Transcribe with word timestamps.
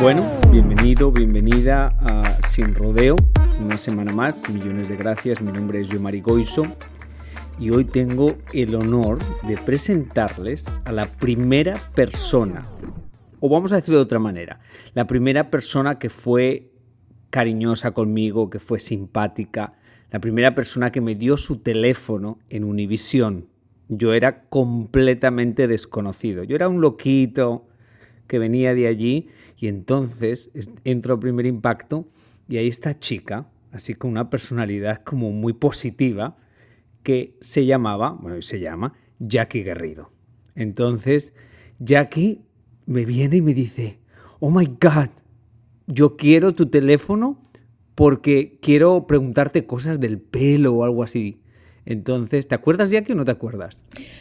Bueno, 0.00 0.38
bienvenido, 0.50 1.10
bienvenida 1.10 1.96
a 2.00 2.38
Sin 2.48 2.74
Rodeo, 2.74 3.16
una 3.58 3.78
semana 3.78 4.12
más, 4.12 4.46
millones 4.50 4.90
de 4.90 4.96
gracias, 4.96 5.40
mi 5.40 5.50
nombre 5.50 5.80
es 5.80 5.88
Yomari 5.88 6.20
Goiso 6.20 6.66
y 7.58 7.70
hoy 7.70 7.84
tengo 7.84 8.36
el 8.52 8.74
honor 8.74 9.18
de 9.46 9.56
presentarles 9.56 10.66
a 10.84 10.92
la 10.92 11.06
primera 11.06 11.90
persona, 11.94 12.68
o 13.40 13.48
vamos 13.48 13.72
a 13.72 13.76
decirlo 13.76 13.96
de 13.98 14.04
otra 14.04 14.18
manera, 14.18 14.60
la 14.92 15.06
primera 15.06 15.50
persona 15.50 15.98
que 15.98 16.10
fue 16.10 16.72
cariñosa 17.30 17.92
conmigo, 17.92 18.50
que 18.50 18.58
fue 18.58 18.80
simpática, 18.80 19.72
la 20.10 20.20
primera 20.20 20.54
persona 20.54 20.92
que 20.92 21.00
me 21.00 21.14
dio 21.14 21.36
su 21.36 21.60
teléfono 21.60 22.38
en 22.48 22.64
Univisión. 22.64 23.48
Yo 23.88 24.14
era 24.14 24.44
completamente 24.48 25.66
desconocido, 25.68 26.44
yo 26.44 26.56
era 26.56 26.68
un 26.68 26.80
loquito 26.80 27.68
que 28.26 28.38
venía 28.38 28.74
de 28.74 28.86
allí 28.86 29.28
y 29.58 29.68
entonces 29.68 30.50
entro 30.84 31.14
al 31.14 31.20
primer 31.20 31.46
impacto 31.46 32.08
y 32.48 32.56
ahí 32.56 32.68
está 32.68 32.98
chica, 32.98 33.50
así 33.72 33.94
con 33.94 34.10
una 34.10 34.30
personalidad 34.30 35.02
como 35.02 35.32
muy 35.32 35.52
positiva, 35.52 36.36
que 37.02 37.36
se 37.40 37.66
llamaba, 37.66 38.12
bueno, 38.12 38.40
se 38.42 38.60
llama 38.60 38.94
Jackie 39.18 39.62
Guerrido. 39.62 40.10
Entonces, 40.54 41.34
Jackie 41.78 42.42
me 42.86 43.04
viene 43.04 43.36
y 43.36 43.42
me 43.42 43.54
dice, 43.54 43.98
oh 44.40 44.50
my 44.50 44.66
God, 44.66 45.10
yo 45.86 46.16
quiero 46.16 46.54
tu 46.54 46.66
teléfono 46.66 47.40
porque 47.94 48.58
quiero 48.60 49.06
preguntarte 49.06 49.66
cosas 49.66 50.00
del 50.00 50.18
pelo 50.18 50.74
o 50.74 50.84
algo 50.84 51.02
así. 51.02 51.40
Entonces, 51.86 52.48
¿te 52.48 52.54
acuerdas, 52.54 52.90
Jackie, 52.90 53.12
o 53.12 53.14
no 53.14 53.24
te 53.24 53.30
acuerdas? 53.30 53.80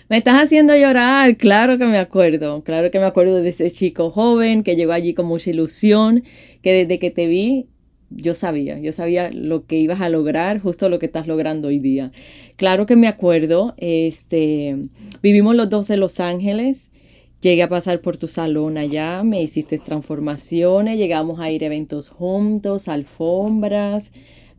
Me 0.09 0.17
estás 0.17 0.35
haciendo 0.35 0.75
llorar, 0.75 1.37
claro 1.37 1.77
que 1.77 1.85
me 1.85 1.97
acuerdo, 1.97 2.63
claro 2.63 2.91
que 2.91 2.99
me 2.99 3.05
acuerdo 3.05 3.41
de 3.41 3.49
ese 3.49 3.71
chico 3.71 4.11
joven 4.11 4.63
que 4.63 4.75
llegó 4.75 4.91
allí 4.91 5.13
con 5.13 5.25
mucha 5.25 5.49
ilusión, 5.49 6.23
que 6.61 6.73
desde 6.73 6.99
que 6.99 7.11
te 7.11 7.27
vi 7.27 7.67
yo 8.15 8.33
sabía, 8.33 8.79
yo 8.79 8.91
sabía 8.91 9.31
lo 9.31 9.65
que 9.65 9.77
ibas 9.77 10.01
a 10.01 10.09
lograr, 10.09 10.59
justo 10.59 10.89
lo 10.89 10.99
que 10.99 11.07
estás 11.07 11.27
logrando 11.27 11.69
hoy 11.69 11.79
día. 11.79 12.11
Claro 12.55 12.85
que 12.85 12.95
me 12.95 13.07
acuerdo, 13.07 13.73
este, 13.77 14.77
vivimos 15.21 15.55
los 15.55 15.69
dos 15.69 15.89
en 15.89 15.99
Los 15.99 16.19
Ángeles, 16.19 16.89
llegué 17.41 17.63
a 17.63 17.69
pasar 17.69 18.01
por 18.01 18.17
tu 18.17 18.27
salón 18.27 18.77
allá, 18.77 19.23
me 19.23 19.41
hiciste 19.41 19.79
transformaciones, 19.79 20.97
llegamos 20.97 21.39
a 21.39 21.51
ir 21.51 21.63
a 21.63 21.67
eventos 21.67 22.09
juntos, 22.09 22.87
alfombras, 22.87 24.11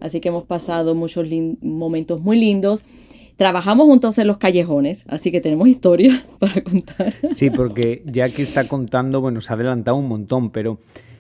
así 0.05 0.21
que 0.21 0.29
hemos 0.29 0.45
pasado 0.45 0.95
muchos 0.95 1.27
momentos 1.63 2.21
muy 2.21 2.39
lindos. 2.39 2.85
Trabajamos 3.37 3.87
juntos 3.87 4.19
en 4.19 4.29
los 4.29 4.37
callejones, 4.37 5.07
así 5.09 5.33
que 5.33 5.41
tenemos 5.41 5.67
historias 5.67 6.23
para 6.39 6.63
contar. 6.63 7.15
Sí, 7.35 7.49
porque 7.49 8.03
ya 8.05 8.29
que 8.29 8.43
está 8.43 8.69
contando, 8.69 9.23
bueno, 9.23 9.41
se 9.41 9.51
ha 9.53 9.57
adelantado 9.57 9.97
un 9.97 10.07
montón, 10.07 10.51
pero 10.51 10.79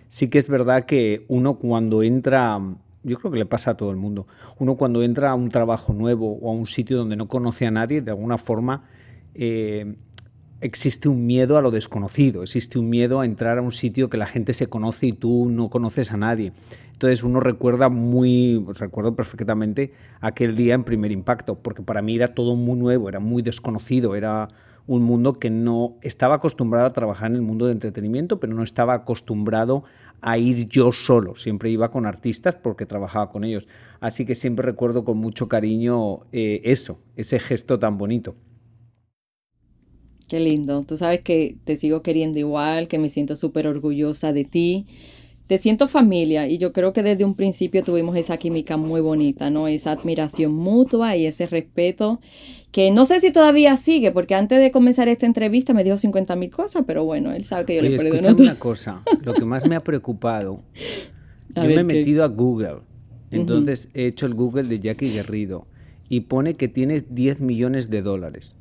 sí 0.09 0.28
que 0.28 0.39
es 0.39 0.49
verdad 0.49 0.84
que 0.84 1.25
uno 1.28 1.59
cuando 1.59 2.03
entra, 2.03 2.61
yo 3.03 3.19
creo 3.19 3.33
que 3.33 3.39
le 3.39 3.47
pasa 3.47 3.71
a 3.71 3.77
todo 3.77 3.91
el 3.91 3.97
mundo, 3.97 4.27
uno 4.59 4.77
cuando 4.77 5.03
entra 5.03 5.31
a 5.31 5.34
un 5.34 5.49
trabajo 5.49 5.94
nuevo 5.94 6.39
o 6.41 6.50
a 6.50 6.53
un 6.53 6.67
sitio 6.67 6.99
donde 6.99 7.17
no 7.17 7.27
conoce 7.27 7.67
a 7.67 7.71
nadie, 7.71 8.03
de 8.03 8.11
alguna 8.11 8.37
forma 8.37 8.84
eh, 9.34 9.94
existe 10.64 11.10
un 11.10 11.26
miedo 11.26 11.58
a 11.58 11.62
lo 11.62 11.70
desconocido, 11.70 12.42
existe 12.42 12.78
un 12.78 12.88
miedo 12.88 13.20
a 13.20 13.26
entrar 13.26 13.58
a 13.58 13.62
un 13.62 13.70
sitio 13.70 14.08
que 14.08 14.16
la 14.16 14.26
gente 14.26 14.54
se 14.54 14.66
conoce 14.66 15.08
y 15.08 15.12
tú 15.12 15.50
no 15.50 15.69
conoces 15.69 16.10
a 16.10 16.16
nadie. 16.16 16.52
Entonces 16.92 17.22
uno 17.22 17.38
recuerda 17.41 17.91
muy, 17.91 18.62
pues 18.64 18.78
recuerdo 18.78 19.14
perfectamente 19.14 19.92
aquel 20.22 20.56
día 20.56 20.75
en 20.75 20.84
primer 20.84 21.12
impacto, 21.12 21.56
porque 21.56 21.82
para 21.82 22.00
mí 22.00 22.16
era 22.16 22.28
todo 22.28 22.56
muy 22.56 22.78
nuevo, 22.78 23.10
era 23.10 23.20
muy 23.20 23.42
desconocido, 23.42 24.16
era 24.16 24.48
un 24.86 25.02
mundo 25.02 25.34
que 25.34 25.50
no 25.50 25.97
estaba 26.00 26.36
acostumbrado 26.36 26.86
a 26.86 26.92
trabajar 26.94 27.31
en 27.31 27.36
el 27.36 27.42
mundo 27.42 27.66
de 27.66 27.72
entretenimiento, 27.72 28.41
pero 28.41 28.54
no 28.54 28.62
estaba 28.62 28.94
acostumbrado 28.94 29.84
a 30.22 30.38
ir 30.38 30.66
yo 30.69 30.92
solo. 30.92 31.36
Siempre 31.36 31.70
iba 31.70 31.91
con 31.91 32.06
artistas 32.06 32.54
porque 32.54 32.86
trabajaba 32.86 33.31
con 33.31 33.44
ellos. 33.44 33.69
Así 34.00 34.25
que 34.25 34.34
siempre 34.34 34.64
recuerdo 34.64 35.04
con 35.04 35.19
mucho 35.19 35.46
cariño 35.46 36.20
eh, 36.32 36.62
eso, 36.64 37.00
ese 37.16 37.38
gesto 37.38 37.78
tan 37.78 37.98
bonito. 37.98 38.34
Qué 40.29 40.41
lindo. 40.41 40.85
Tú 40.87 40.97
sabes 40.97 41.21
que 41.21 41.57
te 41.65 41.77
sigo 41.77 42.03
queriendo 42.03 42.39
igual, 42.39 42.89
que 42.89 42.99
me 42.99 43.09
siento 43.09 43.37
súper 43.37 43.67
orgullosa 43.67 44.33
de 44.33 44.45
ti. 44.45 44.87
Te 45.47 45.59
siento 45.59 45.89
familia 45.89 46.49
y 46.49 46.57
yo 46.57 46.73
creo 46.73 46.95
que 46.95 47.03
desde 47.03 47.25
un 47.25 47.35
principio 47.35 47.83
tuvimos 47.83 48.17
esa 48.17 48.39
química 48.39 48.79
muy 48.79 49.03
bonita, 49.03 49.51
¿no? 49.51 49.69
Esa 49.69 49.93
admiración 49.93 50.55
mutua 50.55 51.17
y 51.17 51.27
ese 51.27 51.47
respeto 51.47 52.21
que 52.75 52.91
no 52.91 53.05
sé 53.05 53.21
si 53.21 53.31
todavía 53.31 53.77
sigue, 53.77 54.11
porque 54.11 54.35
antes 54.35 54.59
de 54.59 54.73
comenzar 54.73 55.07
esta 55.07 55.27
entrevista 55.27 55.73
me 55.75 55.85
dijo 55.85 55.97
50 55.97 56.35
mil 56.35 56.51
cosas, 56.51 56.83
pero 56.85 57.05
bueno, 57.05 57.33
él 57.33 57.45
sabe 57.45 57.67
que 57.67 57.77
yo 57.77 57.83
le 57.83 57.97
perdono. 57.97 58.37
una 58.37 58.59
cosa, 58.59 59.05
lo 59.23 59.33
que 59.35 59.45
más 59.45 59.65
me 59.65 59.77
ha 59.77 59.85
preocupado, 59.85 60.61
yo 61.55 61.62
me 61.62 61.75
he 61.75 61.85
metido 61.85 62.25
a 62.25 62.27
Google, 62.27 62.79
entonces 63.31 63.91
he 63.95 64.06
hecho 64.06 64.27
el 64.27 64.35
Google 64.35 64.65
de 64.65 64.81
Jackie 64.81 65.09
Guerrido 65.09 65.69
y 66.09 66.23
pone 66.23 66.55
que 66.55 66.67
tiene 66.67 67.05
10 67.09 67.39
millones 67.41 67.91
de 67.91 68.03
dólares. 68.03 68.56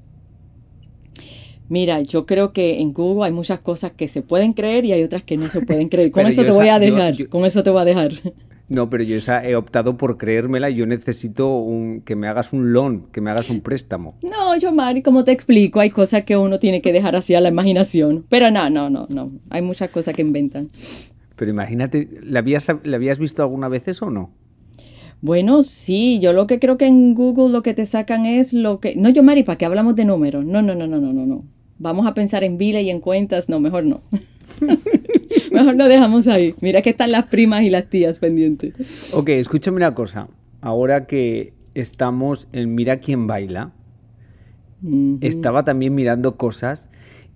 Mira, 1.74 2.02
yo 2.02 2.28
creo 2.28 2.54
que 2.54 2.82
en 2.82 2.94
Google 2.94 3.26
hay 3.26 3.32
muchas 3.32 3.60
cosas 3.60 3.94
que 3.94 4.08
se 4.08 4.22
pueden 4.22 4.54
creer 4.54 4.86
y 4.86 4.92
hay 4.92 5.02
otras 5.02 5.24
que 5.24 5.38
no 5.38 5.50
se 5.50 5.62
pueden 5.62 5.90
creer. 5.90 6.12
Con 6.12 6.28
eso 6.28 6.46
te 6.46 6.52
voy 6.52 6.68
a 6.68 6.78
dejar, 6.78 7.28
con 7.30 7.46
eso 7.46 7.64
te 7.64 7.72
voy 7.72 7.82
a 7.82 7.86
dejar. 7.86 8.12
No, 8.70 8.92
pero 8.92 9.04
yo 9.04 9.18
esa 9.18 9.44
he 9.44 9.56
optado 9.56 9.98
por 9.98 10.18
creérmela. 10.18 10.70
Yo 10.70 10.86
necesito 10.86 11.58
un, 11.58 12.02
que 12.02 12.16
me 12.16 12.28
hagas 12.28 12.54
un 12.54 12.74
loan, 12.74 13.08
que 13.12 13.22
me 13.22 13.32
hagas 13.32 13.50
un 13.50 13.62
préstamo. 13.62 14.16
No, 14.22 14.56
yo, 14.56 14.72
Mari, 14.72 15.02
como 15.02 15.24
te 15.24 15.32
explico, 15.32 15.80
hay 15.80 15.90
cosas 15.90 16.26
que 16.26 16.38
uno 16.38 16.60
tiene 16.60 16.80
que 16.84 16.94
dejar 16.94 17.16
así 17.16 17.34
a 17.34 17.42
la 17.42 17.50
imaginación. 17.50 18.24
Pero 18.30 18.52
no, 18.52 18.70
no, 18.70 18.92
no, 18.92 19.08
no. 19.10 19.32
Hay 19.50 19.64
muchas 19.64 19.90
cosas 19.90 20.14
que 20.14 20.22
inventan. 20.22 20.70
Pero 21.36 21.50
imagínate, 21.50 22.08
¿la 22.22 22.40
habías, 22.40 22.68
¿la 22.84 22.98
habías 22.98 23.18
visto 23.18 23.42
alguna 23.42 23.68
vez 23.68 23.88
eso 23.88 24.06
o 24.06 24.10
no? 24.12 24.30
Bueno, 25.22 25.64
sí, 25.64 26.20
yo 26.20 26.34
lo 26.34 26.46
que 26.46 26.60
creo 26.60 26.78
que 26.78 26.86
en 26.86 27.16
Google 27.16 27.50
lo 27.50 27.64
que 27.64 27.74
te 27.74 27.88
sacan 27.88 28.28
es 28.28 28.54
lo 28.54 28.80
que... 28.80 28.96
No, 28.96 29.10
yo, 29.10 29.24
Mari, 29.24 29.44
¿para 29.44 29.58
qué 29.58 29.66
hablamos 29.66 29.96
de 29.96 30.06
números? 30.06 30.46
No, 30.46 30.62
no, 30.62 30.76
no, 30.76 30.86
no, 30.86 31.00
no, 31.00 31.14
no, 31.14 31.26
no. 31.26 31.44
Vamos 31.78 32.08
a 32.08 32.14
pensar 32.14 32.44
en 32.44 32.58
vile 32.58 32.82
y 32.82 32.90
en 32.90 33.00
cuentas. 33.00 33.50
No, 33.50 33.60
mejor 33.60 33.86
no. 33.86 34.02
Mejor 35.52 35.76
lo 35.76 35.88
dejamos 35.88 36.28
ahí. 36.28 36.56
Mira 36.62 36.82
que 36.82 36.92
están 36.92 37.12
las 37.12 37.26
primas 37.26 37.64
y 37.64 37.70
las 37.70 37.90
tías 37.90 38.20
pendientes. 38.20 39.14
Ok, 39.14 39.30
escúchame 39.30 39.78
una 39.78 39.94
cosa. 39.94 40.28
Ahora 40.62 41.06
que 41.06 41.54
estamos 41.74 42.48
en 42.52 42.74
Mira 42.74 42.98
quién 42.98 43.28
baila, 43.28 43.74
estaba 45.22 45.64
también 45.64 45.96
mirando 45.96 46.36
cosas 46.36 46.90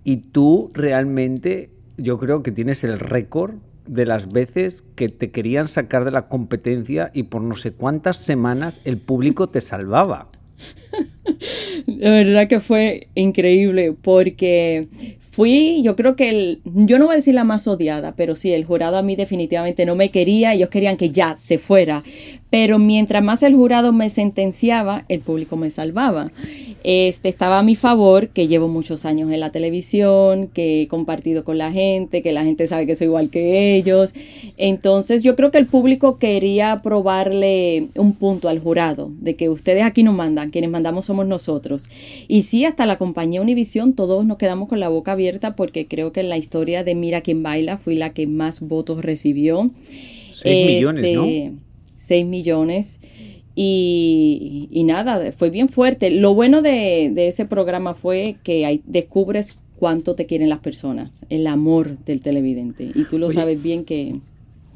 y 0.04 0.18
tú 0.18 0.70
realmente, 0.74 1.70
yo 1.96 2.18
creo 2.18 2.42
que 2.42 2.52
tienes 2.52 2.84
el 2.84 2.98
récord 2.98 3.54
de 3.86 4.04
las 4.04 4.28
veces 4.28 4.84
que 4.94 5.08
te 5.08 5.30
querían 5.30 5.66
sacar 5.66 6.04
de 6.04 6.10
la 6.10 6.28
competencia 6.28 7.10
y 7.14 7.24
por 7.24 7.40
no 7.42 7.56
sé 7.56 7.72
cuántas 7.72 8.18
semanas 8.18 8.80
el 8.84 8.98
público 8.98 9.48
te 9.48 9.60
salvaba. 9.60 10.28
De 11.86 12.10
verdad 12.10 12.48
que 12.48 12.60
fue 12.60 13.08
increíble 13.14 13.94
porque 14.00 14.88
fui, 15.38 15.82
yo 15.82 15.94
creo 15.94 16.16
que 16.16 16.30
el, 16.30 16.60
yo 16.64 16.98
no 16.98 17.04
voy 17.04 17.12
a 17.12 17.16
decir 17.18 17.32
la 17.32 17.44
más 17.44 17.68
odiada, 17.68 18.16
pero 18.16 18.34
sí, 18.34 18.52
el 18.52 18.64
jurado 18.64 18.96
a 18.96 19.02
mí 19.02 19.14
definitivamente 19.14 19.86
no 19.86 19.94
me 19.94 20.10
quería, 20.10 20.52
ellos 20.52 20.68
querían 20.68 20.96
que 20.96 21.10
ya 21.10 21.36
se 21.36 21.58
fuera. 21.58 22.02
Pero 22.50 22.78
mientras 22.78 23.22
más 23.22 23.42
el 23.44 23.54
jurado 23.54 23.92
me 23.92 24.08
sentenciaba, 24.08 25.04
el 25.08 25.20
público 25.20 25.56
me 25.56 25.70
salvaba. 25.70 26.32
Este 26.82 27.28
estaba 27.28 27.58
a 27.58 27.62
mi 27.62 27.76
favor, 27.76 28.30
que 28.30 28.48
llevo 28.48 28.68
muchos 28.68 29.04
años 29.04 29.30
en 29.30 29.40
la 29.40 29.50
televisión, 29.50 30.48
que 30.48 30.82
he 30.82 30.88
compartido 30.88 31.44
con 31.44 31.58
la 31.58 31.70
gente, 31.70 32.22
que 32.22 32.32
la 32.32 32.44
gente 32.44 32.66
sabe 32.66 32.86
que 32.86 32.96
soy 32.96 33.08
igual 33.08 33.28
que 33.28 33.76
ellos. 33.76 34.14
Entonces 34.56 35.22
yo 35.22 35.36
creo 35.36 35.50
que 35.50 35.58
el 35.58 35.66
público 35.66 36.16
quería 36.16 36.80
probarle 36.82 37.88
un 37.96 38.14
punto 38.14 38.48
al 38.48 38.58
jurado, 38.58 39.10
de 39.20 39.36
que 39.36 39.50
ustedes 39.50 39.84
aquí 39.84 40.02
no 40.02 40.14
mandan, 40.14 40.48
quienes 40.50 40.70
mandamos 40.70 41.06
somos 41.06 41.26
nosotros. 41.26 41.90
Y 42.26 42.42
sí, 42.42 42.64
hasta 42.64 42.86
la 42.86 42.96
compañía 42.96 43.42
Univisión, 43.42 43.92
todos 43.92 44.24
nos 44.24 44.38
quedamos 44.38 44.68
con 44.68 44.80
la 44.80 44.88
boca 44.88 45.12
abierta 45.12 45.27
porque 45.56 45.86
creo 45.86 46.12
que 46.12 46.20
en 46.20 46.28
la 46.28 46.36
historia 46.36 46.84
de 46.84 46.94
Mira 46.94 47.20
quién 47.20 47.42
baila 47.42 47.78
fui 47.78 47.96
la 47.96 48.12
que 48.12 48.26
más 48.26 48.60
votos 48.60 49.02
recibió. 49.02 49.70
6 50.32 50.66
millones, 50.66 51.14
¿no? 51.14 51.22
6 51.24 51.52
este, 51.96 52.24
millones. 52.24 53.00
Y, 53.54 54.68
y, 54.70 54.84
nada, 54.84 55.32
fue 55.32 55.50
bien 55.50 55.68
fuerte. 55.68 56.10
Lo 56.12 56.32
bueno 56.34 56.62
de, 56.62 57.10
de 57.12 57.26
ese 57.26 57.44
programa 57.44 57.94
fue 57.94 58.36
que 58.44 58.64
hay, 58.64 58.82
descubres 58.86 59.58
cuánto 59.76 60.14
te 60.14 60.26
quieren 60.26 60.48
las 60.48 60.60
personas, 60.60 61.24
el 61.28 61.46
amor 61.46 61.98
del 62.04 62.22
televidente. 62.22 62.90
Y 62.94 63.04
tú 63.04 63.18
lo 63.18 63.30
sabes 63.30 63.60
bien 63.60 63.84
que 63.84 64.20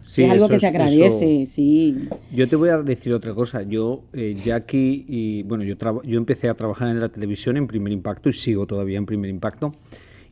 es 0.05 0.31
algo 0.31 0.49
que 0.49 0.59
se 0.59 0.67
agradece, 0.67 1.47
sí. 1.47 2.09
Yo 2.35 2.49
te 2.49 2.57
voy 2.57 2.69
a 2.71 2.79
decir 2.79 3.13
otra 3.13 3.35
cosa. 3.35 3.63
Yo, 3.63 4.03
eh, 4.13 4.35
Jackie, 4.43 5.05
y 5.09 5.43
bueno, 5.43 5.65
yo, 5.65 5.77
yo 6.05 6.19
empecé 6.19 6.49
a 6.49 6.55
trabajar 6.55 6.89
en 6.89 7.01
la 7.01 7.09
televisión 7.09 7.57
en 7.57 7.67
Primer 7.67 7.93
Impacto 7.93 8.29
y 8.29 8.33
sigo 8.33 8.67
todavía 8.67 8.99
en 8.99 9.07
Primer 9.07 9.31
Impacto. 9.31 9.73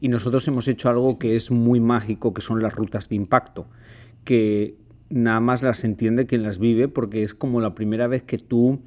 Y 0.01 0.09
nosotros 0.09 0.47
hemos 0.49 0.67
hecho 0.69 0.89
algo 0.89 1.19
que 1.19 1.37
es 1.37 1.51
muy 1.51 1.81
mágico, 1.81 2.33
que 2.33 2.41
son 2.41 2.63
las 2.63 2.75
rutas 2.75 3.09
de 3.09 3.17
impacto, 3.17 3.67
que 4.25 4.77
nada 5.11 5.41
más 5.41 5.63
las 5.63 5.85
entiende 5.85 6.27
quien 6.27 6.43
las 6.43 6.59
vive 6.59 6.89
porque 6.89 7.23
es 7.23 7.35
como 7.35 7.61
la 7.61 7.75
primera 7.75 8.07
vez 8.07 8.23
que 8.23 8.39
tú, 8.39 8.81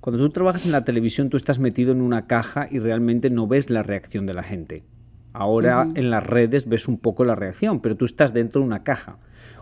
cuando 0.00 0.22
tú 0.22 0.30
trabajas 0.30 0.66
en 0.66 0.72
la 0.72 0.84
televisión, 0.84 1.30
tú 1.30 1.36
estás 1.36 1.58
metido 1.58 1.92
en 1.92 2.00
una 2.00 2.26
caja 2.26 2.68
y 2.70 2.78
realmente 2.78 3.30
no 3.30 3.46
ves 3.46 3.70
la 3.70 3.82
reacción 3.82 4.26
de 4.26 4.34
la 4.34 4.42
gente. 4.42 4.84
Ahora 5.32 5.86
en 5.94 6.10
las 6.10 6.24
redes 6.24 6.68
ves 6.68 6.88
un 6.88 6.98
poco 6.98 7.24
la 7.24 7.34
reacción, 7.34 7.80
pero 7.80 7.96
tú 7.96 8.04
estás 8.04 8.32
dentro 8.32 8.60
de 8.60 8.66
una 8.66 8.82
caja. 8.82 9.18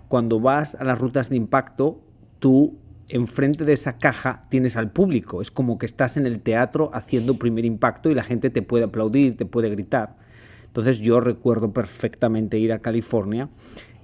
Cuando 0.09 0.41
vas 0.41 0.75
a 0.75 0.85
las 0.85 0.99
rutas 0.99 1.29
de 1.29 1.37
impacto, 1.37 2.01
tú 2.39 2.79
enfrente 3.09 3.65
de 3.65 3.73
esa 3.73 3.99
caja 3.99 4.45
tienes 4.49 4.77
al 4.77 4.91
público. 4.91 5.41
Es 5.41 5.51
como 5.51 5.79
que 5.79 5.87
estás 5.87 6.17
en 6.17 6.27
el 6.27 6.41
teatro 6.41 6.91
haciendo 6.93 7.39
primer 7.39 7.65
impacto 7.65 8.11
y 8.11 8.15
la 8.15 8.23
gente 8.23 8.51
te 8.51 8.63
puede 8.63 8.85
aplaudir, 8.85 9.37
te 9.37 9.47
puede 9.47 9.69
gritar. 9.71 10.17
Entonces 10.77 10.99
yo 10.99 11.21
recuerdo 11.21 11.73
perfectamente 11.73 12.59
ir 12.59 12.71
a 12.71 12.81
California 12.81 13.49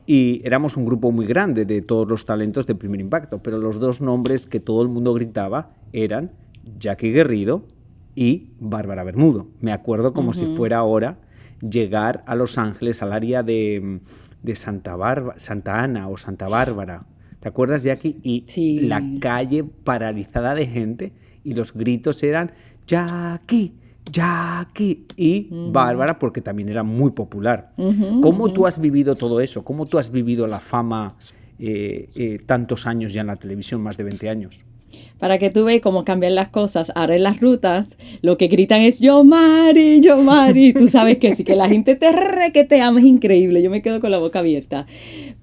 y 0.07 0.41
éramos 0.43 0.79
un 0.79 0.87
grupo 0.87 1.13
muy 1.13 1.27
grande 1.27 1.67
de 1.67 1.83
todos 1.83 2.09
los 2.09 2.25
talentos 2.25 2.67
de 2.67 2.75
primer 2.75 2.99
impacto, 2.99 3.43
pero 3.43 3.59
los 3.59 3.79
dos 3.79 4.01
nombres 4.01 4.47
que 4.47 4.59
todo 4.59 4.81
el 4.81 4.89
mundo 4.89 5.13
gritaba 5.13 5.73
eran 5.93 6.31
Jackie 6.79 7.13
Guerrido 7.13 7.67
y 8.15 8.53
Bárbara 8.59 9.05
Bermudo. 9.05 9.49
Me 9.61 9.71
acuerdo 9.71 10.15
como 10.15 10.33
si 10.33 10.47
fuera 10.57 10.79
ahora 10.79 11.19
llegar 11.61 12.25
a 12.27 12.35
Los 12.37 12.57
Ángeles, 12.57 13.03
al 13.03 13.13
área 13.13 13.43
de, 13.43 14.01
Santa, 14.55 14.97
Santa 15.37 15.83
Ana 15.83 16.09
o 16.09 16.17
Santa 16.17 16.49
Bárbara. 16.49 17.05
¿Te 17.39 17.49
acuerdas, 17.49 17.83
Jackie? 17.83 18.19
Y 18.23 18.81
la 18.81 19.03
calle 19.21 19.63
paralizada 19.63 20.55
de 20.55 20.67
gente 20.67 21.13
y 21.45 21.53
los 21.53 21.75
gritos 21.75 22.23
eran 22.23 22.53
Jackie, 22.87 23.75
Jackie 24.10 25.06
y 25.16 25.49
Bárbara, 25.50 26.19
porque 26.19 26.40
también 26.40 26.69
era 26.69 26.82
muy 26.82 27.12
popular. 27.12 27.72
¿Cómo 28.20 28.52
tú 28.52 28.66
has 28.66 28.81
vivido 28.81 29.14
todo 29.14 29.40
eso? 29.40 29.64
¿Cómo 29.64 29.87
tú 29.87 29.99
has 29.99 30.10
vivido 30.10 30.46
la 30.46 30.60
fama 30.60 31.14
eh, 31.58 32.08
eh, 32.14 32.38
tantos 32.44 32.87
años 32.87 33.12
ya 33.12 33.20
en 33.20 33.28
la 33.28 33.37
televisión, 33.37 33.82
más 33.82 33.96
de 33.96 34.04
20 34.04 34.28
años? 34.28 34.64
Para 35.19 35.39
que 35.39 35.50
tú 35.50 35.65
veas 35.65 35.81
cómo 35.81 36.05
cambian 36.05 36.35
las 36.35 36.49
cosas. 36.49 36.93
Ahora 36.94 37.19
las 37.19 37.41
rutas, 37.41 37.97
lo 38.23 38.37
que 38.37 38.49
gritan 38.49 38.81
es 38.81 39.00
yo 39.00 39.25
Mari, 39.25 40.00
yo 40.00 40.17
Mari. 40.17 40.73
Tú 40.73 40.89
sabes 40.89 41.19
que 41.19 41.35
sí, 41.35 41.44
que 41.44 41.56
la 41.56 41.69
gente 41.69 41.94
te 41.94 42.11
re 42.11 42.53
que 42.53 42.65
te 42.65 42.81
ama, 42.81 43.00
es 43.00 43.06
increíble. 43.06 43.62
Yo 43.62 43.71
me 43.71 43.83
quedo 43.83 44.00
con 44.00 44.11
la 44.11 44.19
boca 44.19 44.41
abierta. 44.41 44.87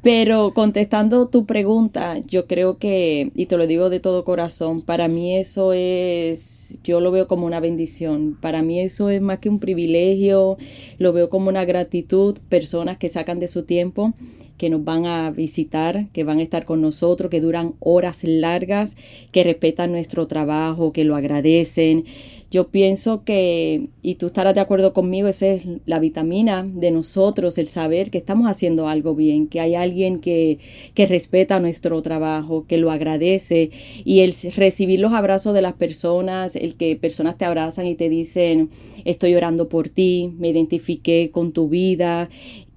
Pero 0.02 0.54
contestando 0.54 1.28
tu 1.28 1.46
pregunta, 1.46 2.18
yo 2.20 2.48
creo 2.48 2.78
que, 2.78 3.32
y 3.36 3.48
te 3.48 3.58
lo 3.58 3.68
digo 3.68 3.90
de 3.90 4.00
todo 4.00 4.24
corazón, 4.24 4.82
para 4.82 5.10
mí 5.10 5.36
eso 5.36 5.74
es, 5.74 6.80
yo 6.86 7.02
lo 7.02 7.12
veo 7.12 7.28
como 7.28 7.46
una 7.46 7.60
bendición. 7.60 8.38
Para 8.40 8.62
mí 8.62 8.80
eso 8.80 9.10
es 9.10 9.22
más 9.22 9.40
que 9.40 9.50
un 9.50 9.60
privilegio, 9.60 10.58
lo 11.00 11.12
veo 11.12 11.30
como 11.30 11.50
una 11.50 11.66
gratitud, 11.66 12.38
personas 12.48 12.98
que 12.98 13.10
sacan 13.10 13.40
de 13.40 13.50
su 13.50 13.64
tiempo 13.64 14.14
que 14.60 14.70
nos 14.70 14.84
van 14.84 15.06
a 15.06 15.32
visitar, 15.32 16.10
que 16.12 16.26
van 16.26 16.40
a 16.40 16.44
estar 16.44 16.66
con 16.66 16.82
nosotros, 16.82 17.32
que 17.32 17.40
duran 17.40 17.76
horas 17.80 18.26
largas, 18.26 18.98
que 19.32 19.46
respetan 19.46 19.94
nuestro 19.94 20.28
trabajo, 20.28 20.92
que 20.92 21.06
lo 21.06 21.16
agradecen. 21.16 22.04
Yo 22.52 22.68
pienso 22.68 23.24
que, 23.24 23.88
y 24.02 24.16
tú 24.16 24.28
estarás 24.28 24.56
de 24.56 24.60
acuerdo 24.60 24.92
conmigo, 24.92 25.28
esa 25.28 25.48
es 25.48 25.68
la 25.86 26.00
vitamina 26.00 26.68
de 26.68 26.92
nosotros, 26.92 27.58
el 27.58 27.68
saber 27.68 28.10
que 28.10 28.18
estamos 28.18 28.50
haciendo 28.50 28.90
algo 28.90 29.16
bien, 29.16 29.48
que 29.48 29.62
hay 29.62 29.76
alguien 29.76 30.20
que, 30.20 30.58
que 30.94 31.06
respeta 31.06 31.60
nuestro 31.60 32.02
trabajo, 32.02 32.66
que 32.68 32.80
lo 32.80 32.92
agradece, 32.92 33.70
y 34.04 34.22
el 34.22 34.34
recibir 34.58 35.00
los 35.00 35.14
abrazos 35.14 35.54
de 35.54 35.62
las 35.62 35.74
personas, 35.74 36.56
el 36.58 36.76
que 36.76 36.98
personas 36.98 37.38
te 37.38 37.46
abrazan 37.46 37.88
y 37.88 37.96
te 37.96 38.10
dicen, 38.10 38.72
estoy 39.06 39.36
orando 39.36 39.70
por 39.70 39.88
ti, 39.88 40.34
me 40.38 40.50
identifiqué 40.50 41.30
con 41.32 41.54
tu 41.54 41.70
vida, 41.70 42.30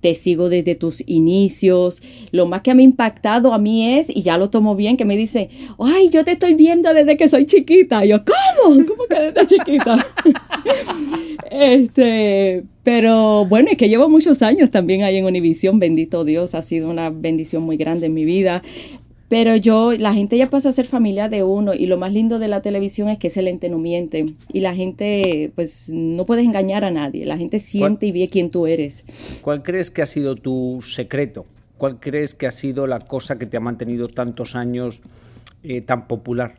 te 0.03 0.17
sigo 0.17 0.51
desde 0.51 0.75
tus 0.75 1.03
inicios. 1.07 2.03
Lo 2.33 2.45
más 2.45 2.61
que 2.63 2.75
me 2.75 2.83
ha 2.83 2.85
impactado 2.85 3.55
a 3.55 3.59
mí 3.59 3.99
es, 3.99 4.15
y 4.15 4.23
ya 4.23 4.37
lo 4.37 4.51
tomo 4.51 4.75
bien, 4.75 4.97
que 4.97 5.05
me 5.05 5.17
dice, 5.17 5.49
ay, 5.79 6.11
yo 6.11 6.25
te 6.25 6.33
estoy 6.33 6.55
viendo 6.55 6.93
desde 6.93 7.17
que 7.17 7.29
soy 7.29 7.47
chiquita. 7.47 8.05
Y 8.05 8.09
yo, 8.09 8.19
¿cómo? 8.25 8.85
¿Cómo 8.85 9.05
que 9.09 9.31
desde 9.31 9.47
chiquita? 9.47 10.05
este, 11.51 12.65
pero 12.83 13.47
bueno, 13.47 13.69
es 13.71 13.77
que 13.77 13.89
llevo 13.89 14.09
muchos 14.09 14.43
años 14.43 14.73
también 14.73 15.05
ahí 15.05 15.19
en 15.19 15.25
Univisión, 15.25 15.79
bendito 15.79 16.25
Dios, 16.25 16.57
ha 16.57 16.63
sido 16.63 16.91
una 16.91 17.11
bendición 17.11 17.63
muy 17.63 17.77
grande 17.77 18.07
en 18.07 18.15
mi 18.15 18.25
vida. 18.25 18.61
Pero 19.33 19.57
yo, 19.57 19.93
la 19.93 20.13
gente 20.13 20.37
ya 20.37 20.51
pasa 20.51 20.69
a 20.69 20.73
ser 20.73 20.85
familia 20.85 21.31
de 21.31 21.43
uno 21.43 21.73
y 21.73 21.87
lo 21.87 21.97
más 21.97 22.13
lindo 22.13 22.39
de 22.39 22.49
la 22.49 22.61
televisión 22.61 23.09
es 23.09 23.17
que 23.17 23.29
es 23.29 23.37
el 23.39 23.49
ente 23.49 23.71
no 23.71 23.79
miente 23.79 24.35
y 24.53 24.61
la 24.61 24.75
gente, 24.75 25.51
pues 25.55 25.89
no 25.89 26.27
puedes 26.27 26.45
engañar 26.45 26.85
a 26.85 26.91
nadie, 26.91 27.25
la 27.25 27.39
gente 27.39 27.59
siente 27.59 28.05
y 28.05 28.13
ve 28.13 28.29
quién 28.31 28.51
tú 28.51 28.67
eres. 28.67 29.07
¿Cuál 29.41 29.63
crees 29.63 29.91
que 29.91 30.03
ha 30.03 30.07
sido 30.07 30.37
tu 30.37 30.81
secreto? 30.83 31.47
¿Cuál 31.79 31.99
crees 31.99 32.35
que 32.35 32.47
ha 32.47 32.51
sido 32.51 32.87
la 32.87 32.99
cosa 32.99 33.39
que 33.39 33.47
te 33.47 33.57
ha 33.57 33.61
mantenido 33.61 34.07
tantos 34.07 34.55
años 34.55 35.01
eh, 35.63 35.81
tan 35.81 36.09
popular? 36.09 36.57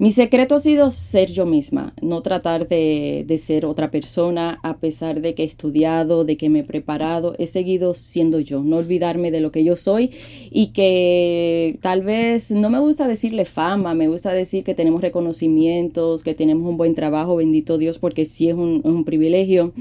Mi 0.00 0.12
secreto 0.12 0.54
ha 0.54 0.58
sido 0.60 0.92
ser 0.92 1.32
yo 1.32 1.44
misma, 1.44 1.92
no 2.02 2.22
tratar 2.22 2.68
de, 2.68 3.24
de, 3.26 3.36
ser 3.36 3.66
otra 3.66 3.90
persona, 3.90 4.60
a 4.62 4.76
pesar 4.76 5.20
de 5.20 5.34
que 5.34 5.42
he 5.42 5.46
estudiado, 5.46 6.24
de 6.24 6.36
que 6.36 6.48
me 6.48 6.60
he 6.60 6.62
preparado, 6.62 7.34
he 7.36 7.48
seguido 7.48 7.94
siendo 7.94 8.38
yo, 8.38 8.62
no 8.62 8.76
olvidarme 8.76 9.32
de 9.32 9.40
lo 9.40 9.50
que 9.50 9.64
yo 9.64 9.74
soy 9.74 10.12
y 10.52 10.68
que 10.68 11.80
tal 11.82 12.02
vez 12.02 12.52
no 12.52 12.70
me 12.70 12.78
gusta 12.78 13.08
decirle 13.08 13.44
fama, 13.44 13.92
me 13.94 14.06
gusta 14.06 14.32
decir 14.32 14.62
que 14.62 14.76
tenemos 14.76 15.00
reconocimientos, 15.00 16.22
que 16.22 16.34
tenemos 16.34 16.70
un 16.70 16.76
buen 16.76 16.94
trabajo, 16.94 17.34
bendito 17.34 17.76
Dios, 17.76 17.98
porque 17.98 18.24
sí 18.24 18.48
es 18.48 18.54
un, 18.54 18.76
es 18.84 18.90
un 18.90 19.04
privilegio 19.04 19.72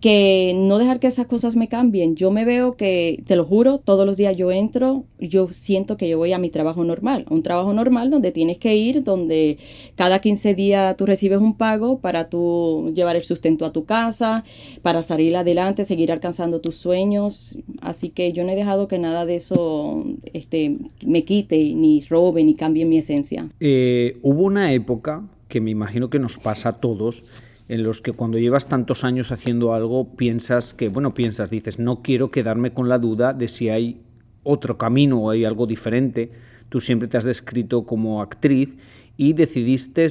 que 0.00 0.54
no 0.54 0.78
dejar 0.78 1.00
que 1.00 1.06
esas 1.06 1.26
cosas 1.26 1.56
me 1.56 1.68
cambien. 1.68 2.16
Yo 2.16 2.30
me 2.30 2.44
veo 2.44 2.76
que, 2.76 3.22
te 3.26 3.34
lo 3.34 3.44
juro, 3.44 3.78
todos 3.78 4.04
los 4.04 4.16
días 4.16 4.36
yo 4.36 4.52
entro, 4.52 5.04
yo 5.18 5.48
siento 5.52 5.96
que 5.96 6.08
yo 6.08 6.18
voy 6.18 6.32
a 6.32 6.38
mi 6.38 6.50
trabajo 6.50 6.84
normal, 6.84 7.24
un 7.30 7.42
trabajo 7.42 7.72
normal 7.72 8.10
donde 8.10 8.30
tienes 8.30 8.58
que 8.58 8.76
ir, 8.76 9.02
donde 9.02 9.58
cada 9.94 10.20
15 10.20 10.54
días 10.54 10.96
tú 10.96 11.06
recibes 11.06 11.38
un 11.38 11.56
pago 11.56 12.00
para 12.00 12.28
tú 12.28 12.92
llevar 12.94 13.16
el 13.16 13.24
sustento 13.24 13.64
a 13.64 13.72
tu 13.72 13.84
casa, 13.84 14.44
para 14.82 15.02
salir 15.02 15.36
adelante, 15.36 15.84
seguir 15.84 16.12
alcanzando 16.12 16.60
tus 16.60 16.76
sueños. 16.76 17.56
Así 17.80 18.10
que 18.10 18.32
yo 18.32 18.44
no 18.44 18.50
he 18.50 18.56
dejado 18.56 18.88
que 18.88 18.98
nada 18.98 19.24
de 19.24 19.36
eso 19.36 20.04
este, 20.34 20.76
me 21.06 21.24
quite, 21.24 21.56
ni 21.74 22.04
robe, 22.08 22.44
ni 22.44 22.54
cambie 22.54 22.84
mi 22.84 22.98
esencia. 22.98 23.48
Eh, 23.60 24.18
hubo 24.22 24.42
una 24.42 24.72
época 24.72 25.24
que 25.48 25.60
me 25.60 25.70
imagino 25.70 26.10
que 26.10 26.18
nos 26.18 26.38
pasa 26.38 26.70
a 26.70 26.72
todos, 26.72 27.22
en 27.68 27.82
los 27.82 28.00
que 28.00 28.12
cuando 28.12 28.38
llevas 28.38 28.68
tantos 28.68 29.04
años 29.04 29.32
haciendo 29.32 29.74
algo 29.74 30.16
piensas 30.16 30.74
que, 30.74 30.88
bueno, 30.88 31.14
piensas, 31.14 31.50
dices, 31.50 31.78
no 31.78 32.02
quiero 32.02 32.30
quedarme 32.30 32.72
con 32.72 32.88
la 32.88 32.98
duda 32.98 33.32
de 33.32 33.48
si 33.48 33.68
hay 33.68 34.02
otro 34.42 34.78
camino 34.78 35.20
o 35.20 35.30
hay 35.30 35.44
algo 35.44 35.66
diferente. 35.66 36.30
Tú 36.68 36.80
siempre 36.80 37.08
te 37.08 37.18
has 37.18 37.24
descrito 37.24 37.84
como 37.84 38.22
actriz 38.22 38.76
y 39.16 39.32
decidiste, 39.32 40.06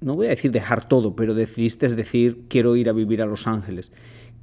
no 0.00 0.16
voy 0.16 0.26
a 0.26 0.30
decir 0.30 0.50
dejar 0.50 0.88
todo, 0.88 1.14
pero 1.14 1.34
decidiste 1.34 1.88
decir, 1.88 2.44
quiero 2.48 2.74
ir 2.74 2.88
a 2.88 2.92
vivir 2.92 3.22
a 3.22 3.26
Los 3.26 3.46
Ángeles. 3.46 3.92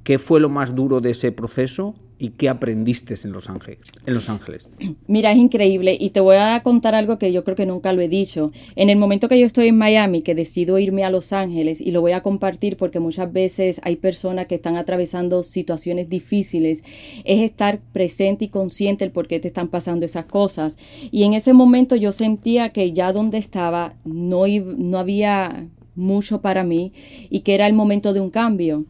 ¿Qué 0.02 0.18
fue 0.18 0.40
lo 0.40 0.48
más 0.48 0.74
duro 0.74 1.00
de 1.00 1.10
ese 1.10 1.32
proceso 1.32 1.94
y 2.18 2.30
qué 2.30 2.48
aprendiste 2.48 3.14
en 3.24 3.32
Los 3.32 3.48
Ángeles? 3.48 3.80
En 4.06 4.14
Los 4.14 4.28
Ángeles? 4.28 4.68
Mira, 5.06 5.32
es 5.32 5.38
increíble 5.38 5.96
y 5.98 6.10
te 6.10 6.20
voy 6.20 6.36
a 6.36 6.62
contar 6.62 6.94
algo 6.94 7.18
que 7.18 7.32
yo 7.32 7.44
creo 7.44 7.56
que 7.56 7.66
nunca 7.66 7.92
lo 7.92 8.00
he 8.00 8.08
dicho. 8.08 8.52
En 8.76 8.90
el 8.90 8.98
momento 8.98 9.28
que 9.28 9.38
yo 9.38 9.46
estoy 9.46 9.68
en 9.68 9.78
Miami, 9.78 10.22
que 10.22 10.34
decido 10.34 10.78
irme 10.78 11.04
a 11.04 11.10
Los 11.10 11.32
Ángeles 11.32 11.80
y 11.80 11.90
lo 11.90 12.00
voy 12.00 12.12
a 12.12 12.22
compartir 12.22 12.76
porque 12.76 13.00
muchas 13.00 13.32
veces 13.32 13.80
hay 13.84 13.96
personas 13.96 14.46
que 14.46 14.54
están 14.56 14.76
atravesando 14.76 15.42
situaciones 15.42 16.08
difíciles, 16.08 16.84
es 17.24 17.40
estar 17.40 17.80
presente 17.92 18.46
y 18.46 18.48
consciente 18.48 19.04
el 19.04 19.10
por 19.10 19.28
qué 19.28 19.40
te 19.40 19.48
están 19.48 19.68
pasando 19.68 20.06
esas 20.06 20.26
cosas. 20.26 20.78
Y 21.10 21.24
en 21.24 21.34
ese 21.34 21.52
momento 21.52 21.96
yo 21.96 22.12
sentía 22.12 22.70
que 22.70 22.92
ya 22.92 23.12
donde 23.12 23.38
estaba 23.38 23.94
no, 24.04 24.44
no 24.46 24.98
había 24.98 25.68
mucho 25.96 26.40
para 26.40 26.64
mí 26.64 26.92
y 27.30 27.40
que 27.40 27.54
era 27.54 27.66
el 27.66 27.72
momento 27.72 28.12
de 28.12 28.20
un 28.20 28.30
cambio 28.30 28.84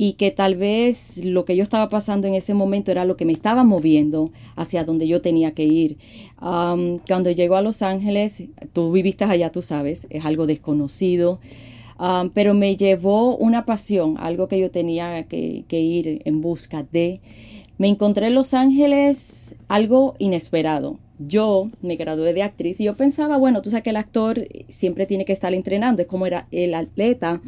y 0.00 0.12
que 0.12 0.30
tal 0.30 0.54
vez 0.54 1.24
lo 1.24 1.44
que 1.44 1.56
yo 1.56 1.64
estaba 1.64 1.88
pasando 1.88 2.28
en 2.28 2.34
ese 2.34 2.54
momento 2.54 2.92
era 2.92 3.04
lo 3.04 3.16
que 3.16 3.24
me 3.24 3.32
estaba 3.32 3.64
moviendo 3.64 4.30
hacia 4.54 4.84
donde 4.84 5.08
yo 5.08 5.20
tenía 5.20 5.54
que 5.54 5.64
ir. 5.64 5.98
cuando 6.38 7.32
llego 7.32 7.56
a 7.56 7.62
Los 7.62 7.82
Ángeles, 7.82 8.44
tú 8.72 8.92
viviste 8.92 9.24
allá, 9.24 9.50
tú 9.50 9.60
sabes, 9.60 10.06
es 10.10 10.24
algo 10.24 10.46
desconocido, 10.46 11.40
pero 12.32 12.54
me 12.54 12.76
llevó 12.76 13.36
una 13.36 13.64
pasión, 13.66 14.14
algo 14.18 14.46
que 14.46 14.60
yo 14.60 14.70
tenía 14.70 15.24
que, 15.24 15.64
que 15.66 15.80
ir 15.80 16.22
en 16.24 16.40
busca 16.40 16.86
de. 16.92 17.20
Me 17.76 17.88
encontré 17.88 18.28
en 18.28 18.36
Los 18.36 18.54
Ángeles 18.54 19.56
algo 19.66 20.14
inesperado 20.20 20.98
yo 21.18 21.70
me 21.82 21.96
gradué 21.96 22.32
de 22.32 22.42
actriz 22.42 22.80
y 22.80 22.84
yo 22.84 22.96
pensaba, 22.96 23.36
bueno, 23.36 23.62
tú 23.62 23.70
sabes 23.70 23.84
que 23.84 23.90
el 23.90 23.96
actor 23.96 24.46
siempre 24.68 25.06
tiene 25.06 25.24
que 25.24 25.32
estar 25.32 25.54
entrenando, 25.54 26.02
es 26.02 26.08
como 26.08 26.26
era 26.26 26.46
el 26.50 26.74
atleta, 26.74 27.40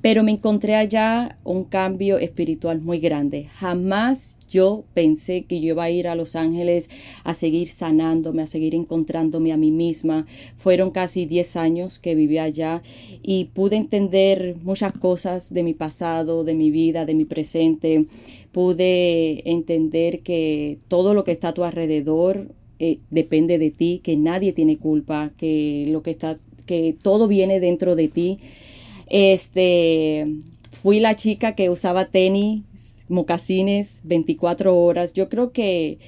pero 0.00 0.22
me 0.22 0.30
encontré 0.30 0.76
allá 0.76 1.38
un 1.42 1.64
cambio 1.64 2.18
espiritual 2.18 2.80
muy 2.80 3.00
grande. 3.00 3.48
Jamás 3.54 4.38
yo 4.48 4.84
pensé 4.94 5.44
que 5.44 5.60
yo 5.60 5.70
iba 5.70 5.84
a 5.84 5.90
ir 5.90 6.06
a 6.06 6.14
Los 6.14 6.36
Ángeles 6.36 6.88
a 7.24 7.34
seguir 7.34 7.68
sanándome, 7.68 8.42
a 8.42 8.46
seguir 8.46 8.76
encontrándome 8.76 9.52
a 9.52 9.56
mí 9.56 9.72
misma. 9.72 10.26
Fueron 10.56 10.92
casi 10.92 11.26
10 11.26 11.56
años 11.56 11.98
que 11.98 12.14
viví 12.14 12.38
allá 12.38 12.82
y 13.22 13.46
pude 13.46 13.76
entender 13.76 14.56
muchas 14.62 14.92
cosas 14.92 15.52
de 15.52 15.64
mi 15.64 15.74
pasado, 15.74 16.44
de 16.44 16.54
mi 16.54 16.70
vida, 16.70 17.04
de 17.04 17.14
mi 17.14 17.24
presente. 17.24 18.06
Pude 18.52 19.50
entender 19.50 20.20
que 20.20 20.78
todo 20.86 21.12
lo 21.12 21.24
que 21.24 21.32
está 21.32 21.48
a 21.48 21.54
tu 21.54 21.64
alrededor 21.64 22.54
eh, 22.78 22.98
depende 23.10 23.58
de 23.58 23.70
ti, 23.70 24.00
que 24.02 24.16
nadie 24.16 24.52
tiene 24.52 24.78
culpa, 24.78 25.32
que 25.36 25.86
lo 25.88 26.02
que 26.02 26.10
está, 26.10 26.38
que 26.66 26.94
todo 27.02 27.28
viene 27.28 27.60
dentro 27.60 27.96
de 27.96 28.08
ti. 28.08 28.38
Este, 29.08 30.26
fui 30.82 31.00
la 31.00 31.14
chica 31.14 31.54
que 31.54 31.70
usaba 31.70 32.06
tenis, 32.06 32.62
mocasines 33.08 34.02
24 34.04 34.76
horas. 34.76 35.12
Yo 35.12 35.28
creo 35.28 35.52
que, 35.52 35.98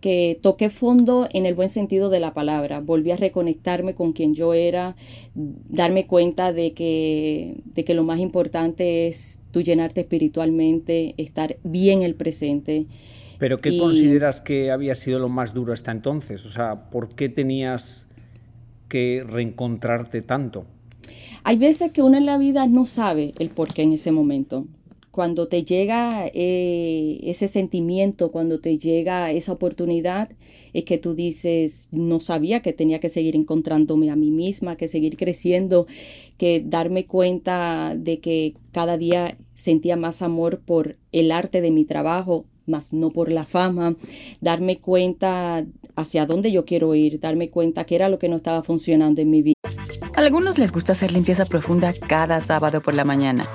que 0.00 0.38
toqué 0.40 0.70
fondo 0.70 1.28
en 1.32 1.46
el 1.46 1.54
buen 1.54 1.68
sentido 1.68 2.10
de 2.10 2.20
la 2.20 2.34
palabra. 2.34 2.80
Volví 2.80 3.10
a 3.12 3.16
reconectarme 3.16 3.94
con 3.94 4.12
quien 4.12 4.34
yo 4.34 4.54
era, 4.54 4.96
darme 5.34 6.06
cuenta 6.06 6.52
de 6.52 6.72
que, 6.72 7.56
de 7.74 7.84
que 7.84 7.94
lo 7.94 8.04
más 8.04 8.20
importante 8.20 9.06
es 9.06 9.40
tú 9.52 9.62
llenarte 9.62 10.02
espiritualmente, 10.02 11.14
estar 11.16 11.56
bien 11.62 12.02
el 12.02 12.14
presente. 12.14 12.86
¿Pero 13.40 13.60
qué 13.62 13.78
consideras 13.78 14.42
que 14.42 14.70
había 14.70 14.94
sido 14.94 15.18
lo 15.18 15.30
más 15.30 15.54
duro 15.54 15.72
hasta 15.72 15.90
entonces? 15.90 16.44
O 16.44 16.50
sea, 16.50 16.90
¿por 16.90 17.08
qué 17.08 17.30
tenías 17.30 18.06
que 18.86 19.24
reencontrarte 19.26 20.20
tanto? 20.20 20.66
Hay 21.42 21.56
veces 21.56 21.90
que 21.90 22.02
uno 22.02 22.18
en 22.18 22.26
la 22.26 22.36
vida 22.36 22.66
no 22.66 22.84
sabe 22.84 23.32
el 23.38 23.48
por 23.48 23.72
qué 23.72 23.82
en 23.82 23.94
ese 23.94 24.12
momento. 24.12 24.66
Cuando 25.10 25.48
te 25.48 25.64
llega 25.64 26.26
eh, 26.34 27.18
ese 27.22 27.48
sentimiento, 27.48 28.30
cuando 28.30 28.60
te 28.60 28.76
llega 28.76 29.32
esa 29.32 29.52
oportunidad, 29.52 30.30
es 30.74 30.84
que 30.84 30.98
tú 30.98 31.14
dices, 31.14 31.88
no 31.92 32.20
sabía 32.20 32.60
que 32.60 32.74
tenía 32.74 33.00
que 33.00 33.08
seguir 33.08 33.36
encontrándome 33.36 34.10
a 34.10 34.16
mí 34.16 34.30
misma, 34.30 34.76
que 34.76 34.86
seguir 34.86 35.16
creciendo, 35.16 35.86
que 36.36 36.62
darme 36.64 37.06
cuenta 37.06 37.94
de 37.96 38.20
que 38.20 38.54
cada 38.70 38.98
día 38.98 39.38
sentía 39.54 39.96
más 39.96 40.20
amor 40.20 40.60
por 40.60 40.96
el 41.10 41.32
arte 41.32 41.60
de 41.60 41.70
mi 41.70 41.84
trabajo, 41.84 42.44
más 42.66 42.92
no 42.92 43.10
por 43.10 43.30
la 43.30 43.44
fama, 43.44 43.94
darme 44.40 44.78
cuenta 44.78 45.64
hacia 45.96 46.26
dónde 46.26 46.52
yo 46.52 46.64
quiero 46.64 46.94
ir, 46.94 47.20
darme 47.20 47.48
cuenta 47.48 47.84
qué 47.84 47.96
era 47.96 48.08
lo 48.08 48.18
que 48.18 48.28
no 48.28 48.36
estaba 48.36 48.62
funcionando 48.62 49.20
en 49.20 49.30
mi 49.30 49.42
vida. 49.42 49.54
A 50.14 50.20
algunos 50.20 50.58
les 50.58 50.72
gusta 50.72 50.92
hacer 50.92 51.12
limpieza 51.12 51.44
profunda 51.44 51.92
cada 51.92 52.40
sábado 52.40 52.80
por 52.80 52.94
la 52.94 53.04
mañana. 53.04 53.48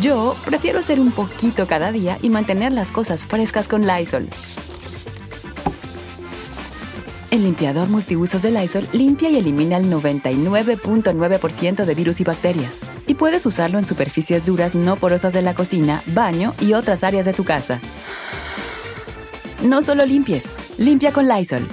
Yo 0.00 0.34
prefiero 0.44 0.80
hacer 0.80 0.98
un 0.98 1.12
poquito 1.12 1.66
cada 1.66 1.92
día 1.92 2.18
y 2.22 2.30
mantener 2.30 2.72
las 2.72 2.90
cosas 2.90 3.26
frescas 3.26 3.68
con 3.68 3.86
Lysol. 3.86 4.28
El 7.30 7.44
limpiador 7.44 7.88
multiusos 7.88 8.42
de 8.42 8.50
Lysol 8.50 8.88
limpia 8.92 9.30
y 9.30 9.38
elimina 9.38 9.78
el 9.78 9.90
99.9% 9.90 11.84
de 11.86 11.94
virus 11.94 12.20
y 12.20 12.24
bacterias. 12.24 12.80
Puedes 13.22 13.46
usarlo 13.46 13.78
en 13.78 13.84
superficies 13.84 14.42
duras 14.42 14.74
no 14.74 14.96
porosas 14.96 15.32
de 15.32 15.42
la 15.42 15.54
cocina, 15.54 16.02
baño 16.08 16.54
y 16.58 16.72
otras 16.72 17.04
áreas 17.04 17.24
de 17.24 17.32
tu 17.32 17.44
casa. 17.44 17.80
No 19.62 19.80
solo 19.80 20.04
limpies, 20.04 20.52
limpia 20.76 21.12
con 21.12 21.28
Lysol. 21.28 21.64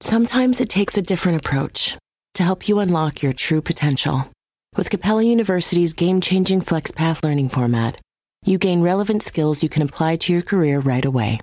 Sometimes 0.00 0.60
it 0.60 0.68
takes 0.68 0.96
a 0.96 1.02
different 1.02 1.44
approach 1.44 1.96
to 2.34 2.44
help 2.44 2.68
you 2.68 2.78
unlock 2.78 3.24
your 3.24 3.32
true 3.32 3.60
potential. 3.60 4.30
With 4.76 4.88
Capella 4.88 5.24
University's 5.24 5.94
game-changing 5.94 6.60
FlexPath 6.60 7.24
learning 7.24 7.48
format, 7.48 8.00
you 8.46 8.56
gain 8.56 8.82
relevant 8.82 9.24
skills 9.24 9.64
you 9.64 9.68
can 9.68 9.82
apply 9.82 10.18
to 10.18 10.32
your 10.32 10.42
career 10.42 10.78
right 10.78 11.04
away. 11.04 11.40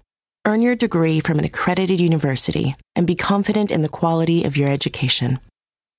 Earn 0.48 0.62
your 0.62 0.78
degree 0.78 1.20
from 1.20 1.40
an 1.40 1.44
accredited 1.44 2.00
university 2.00 2.76
and 2.96 3.06
be 3.06 3.16
confident 3.16 3.70
in 3.70 3.82
the 3.82 3.90
quality 3.90 4.46
of 4.46 4.56
your 4.56 4.70
education. 4.70 5.42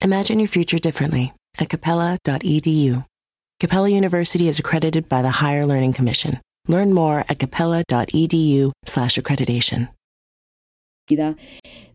Imagine 0.03 0.39
your 0.39 0.49
future 0.49 0.79
differently 0.79 1.35
at 1.61 1.69
capella.edu. 1.69 3.05
Capella 3.61 3.89
University 3.89 4.49
is 4.49 4.59
accredited 4.59 5.09
by 5.09 5.23
the 5.23 5.31
Higher 5.43 5.65
Learning 5.67 5.93
Commission. 5.93 6.41
Learn 6.67 6.93
more 6.93 7.25
at 7.29 7.39
capella.edu/accreditation. 7.39 9.91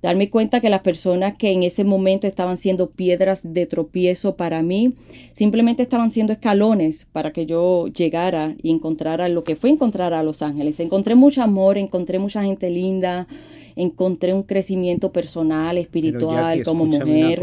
Darme 0.02 0.30
cuenta 0.30 0.60
que 0.60 0.70
las 0.70 0.82
personas 0.82 1.38
que 1.38 1.52
en 1.52 1.64
ese 1.64 1.84
momento 1.84 2.28
estaban 2.28 2.58
siendo 2.58 2.92
piedras 2.92 3.54
de 3.54 3.66
tropiezo 3.66 4.36
para 4.36 4.62
mí, 4.62 4.94
simplemente 5.34 5.84
estaban 5.84 6.12
siendo 6.12 6.34
escalones 6.34 7.08
para 7.12 7.32
que 7.32 7.46
yo 7.46 7.88
llegara 7.88 8.56
y 8.62 8.72
encontrara 8.72 9.30
lo 9.30 9.44
que 9.44 9.56
fue 9.56 9.70
encontrar 9.70 10.14
a 10.14 10.22
Los 10.22 10.42
Ángeles. 10.42 10.80
Encontré 10.80 11.16
mucho 11.16 11.42
amor, 11.42 11.78
encontré 11.78 12.20
mucha 12.20 12.44
gente 12.44 12.70
linda, 12.70 13.28
encontré 13.76 14.34
un 14.34 14.44
crecimiento 14.44 15.12
personal, 15.12 15.78
espiritual, 15.78 16.64
como 16.64 16.86
mujer. 16.86 17.42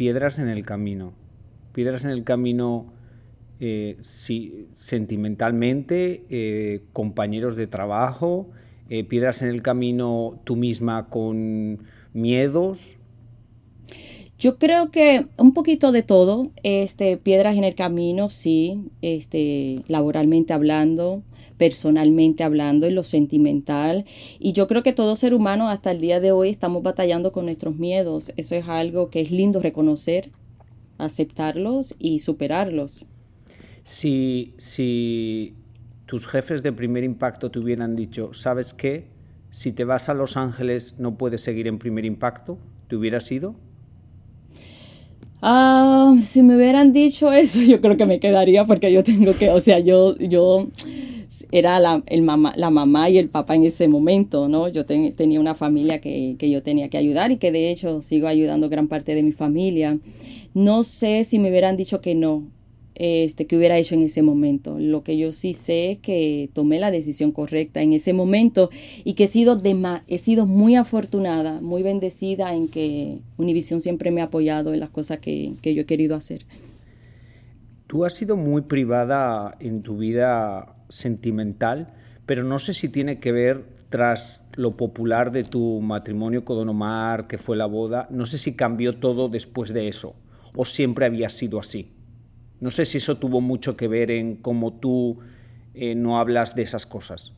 Piedras 0.00 0.38
en 0.38 0.48
el 0.48 0.64
camino. 0.64 1.12
Piedras 1.74 2.06
en 2.06 2.12
el 2.12 2.24
camino. 2.24 2.86
Eh, 3.60 3.98
sentimentalmente, 4.00 6.24
eh, 6.30 6.80
compañeros 6.94 7.54
de 7.54 7.66
trabajo, 7.66 8.48
eh, 8.88 9.04
piedras 9.04 9.42
en 9.42 9.50
el 9.50 9.60
camino 9.60 10.40
tú 10.44 10.56
misma 10.56 11.10
con 11.10 11.80
miedos? 12.14 12.96
Yo 14.38 14.56
creo 14.56 14.90
que 14.90 15.26
un 15.36 15.52
poquito 15.52 15.92
de 15.92 16.02
todo, 16.02 16.50
este, 16.62 17.18
piedras 17.18 17.58
en 17.58 17.64
el 17.64 17.74
camino, 17.74 18.30
sí, 18.30 18.80
este, 19.02 19.82
laboralmente 19.86 20.54
hablando, 20.54 21.22
personalmente 21.60 22.42
hablando, 22.42 22.86
en 22.86 22.94
lo 22.94 23.04
sentimental. 23.04 24.06
Y 24.38 24.54
yo 24.54 24.66
creo 24.66 24.82
que 24.82 24.94
todo 24.94 25.14
ser 25.14 25.34
humano 25.34 25.68
hasta 25.68 25.90
el 25.90 26.00
día 26.00 26.18
de 26.18 26.32
hoy 26.32 26.48
estamos 26.48 26.82
batallando 26.82 27.32
con 27.32 27.44
nuestros 27.44 27.76
miedos. 27.76 28.32
Eso 28.38 28.54
es 28.54 28.66
algo 28.66 29.10
que 29.10 29.20
es 29.20 29.30
lindo 29.30 29.60
reconocer, 29.60 30.30
aceptarlos 30.96 31.96
y 31.98 32.20
superarlos. 32.20 33.04
Si, 33.82 34.54
si 34.56 35.52
tus 36.06 36.26
jefes 36.26 36.62
de 36.62 36.72
primer 36.72 37.04
impacto 37.04 37.50
te 37.50 37.58
hubieran 37.58 37.94
dicho, 37.94 38.32
¿sabes 38.32 38.72
qué? 38.72 39.08
Si 39.50 39.72
te 39.72 39.84
vas 39.84 40.08
a 40.08 40.14
Los 40.14 40.38
Ángeles 40.38 40.94
no 40.98 41.18
puedes 41.18 41.42
seguir 41.42 41.66
en 41.66 41.78
primer 41.78 42.06
impacto, 42.06 42.56
¿te 42.88 42.96
hubieras 42.96 43.30
ido? 43.30 43.54
Ah, 45.42 46.14
si 46.24 46.42
me 46.42 46.56
hubieran 46.56 46.94
dicho 46.94 47.30
eso, 47.30 47.60
yo 47.68 47.82
creo 47.82 47.98
que 47.98 48.06
me 48.06 48.18
quedaría 48.18 48.64
porque 48.64 48.90
yo 48.90 49.04
tengo 49.04 49.34
que, 49.34 49.50
o 49.50 49.60
sea, 49.60 49.78
yo, 49.78 50.16
yo 50.16 50.68
era 51.52 51.78
la, 51.78 52.02
el 52.06 52.22
mamá, 52.22 52.52
la 52.56 52.70
mamá 52.70 53.08
y 53.10 53.18
el 53.18 53.28
papá 53.28 53.54
en 53.54 53.64
ese 53.64 53.88
momento, 53.88 54.48
¿no? 54.48 54.68
Yo 54.68 54.84
tenía 54.84 55.40
una 55.40 55.54
familia 55.54 56.00
que, 56.00 56.36
que 56.38 56.50
yo 56.50 56.62
tenía 56.62 56.88
que 56.88 56.98
ayudar 56.98 57.30
y 57.30 57.36
que 57.36 57.52
de 57.52 57.70
hecho 57.70 58.02
sigo 58.02 58.26
ayudando 58.26 58.68
gran 58.68 58.88
parte 58.88 59.14
de 59.14 59.22
mi 59.22 59.32
familia. 59.32 59.98
No 60.54 60.82
sé 60.84 61.24
si 61.24 61.38
me 61.38 61.50
hubieran 61.50 61.76
dicho 61.76 62.00
que 62.00 62.14
no, 62.14 62.44
este, 62.96 63.46
que 63.46 63.56
hubiera 63.56 63.78
hecho 63.78 63.94
en 63.94 64.02
ese 64.02 64.22
momento. 64.22 64.78
Lo 64.78 65.02
que 65.02 65.16
yo 65.16 65.32
sí 65.32 65.54
sé 65.54 65.92
es 65.92 65.98
que 65.98 66.50
tomé 66.52 66.78
la 66.80 66.90
decisión 66.90 67.32
correcta 67.32 67.80
en 67.80 67.92
ese 67.92 68.12
momento 68.12 68.68
y 69.04 69.14
que 69.14 69.24
he 69.24 69.28
sido, 69.28 69.58
he 70.08 70.18
sido 70.18 70.46
muy 70.46 70.74
afortunada, 70.74 71.60
muy 71.60 71.82
bendecida 71.82 72.54
en 72.54 72.68
que 72.68 73.18
Univision 73.38 73.80
siempre 73.80 74.10
me 74.10 74.20
ha 74.20 74.24
apoyado 74.24 74.74
en 74.74 74.80
las 74.80 74.90
cosas 74.90 75.18
que, 75.18 75.54
que 75.62 75.74
yo 75.74 75.82
he 75.82 75.86
querido 75.86 76.16
hacer. 76.16 76.44
Tú 77.86 78.04
has 78.04 78.14
sido 78.14 78.36
muy 78.36 78.62
privada 78.62 79.56
en 79.60 79.82
tu 79.82 79.96
vida 79.96 80.76
sentimental, 80.90 81.94
pero 82.26 82.44
no 82.44 82.58
sé 82.58 82.74
si 82.74 82.90
tiene 82.90 83.18
que 83.18 83.32
ver 83.32 83.64
tras 83.88 84.48
lo 84.54 84.76
popular 84.76 85.32
de 85.32 85.44
tu 85.44 85.80
matrimonio 85.80 86.44
con 86.44 86.56
Don 86.56 86.68
Omar, 86.68 87.26
que 87.26 87.38
fue 87.38 87.56
la 87.56 87.66
boda, 87.66 88.06
no 88.10 88.26
sé 88.26 88.36
si 88.36 88.54
cambió 88.54 88.92
todo 88.92 89.28
después 89.28 89.72
de 89.72 89.88
eso 89.88 90.14
o 90.54 90.64
siempre 90.64 91.06
había 91.06 91.28
sido 91.28 91.58
así. 91.58 91.92
No 92.60 92.70
sé 92.70 92.84
si 92.84 92.98
eso 92.98 93.16
tuvo 93.16 93.40
mucho 93.40 93.76
que 93.76 93.88
ver 93.88 94.10
en 94.10 94.36
cómo 94.36 94.74
tú 94.74 95.18
eh, 95.74 95.94
no 95.94 96.18
hablas 96.18 96.54
de 96.54 96.62
esas 96.62 96.86
cosas. 96.86 97.32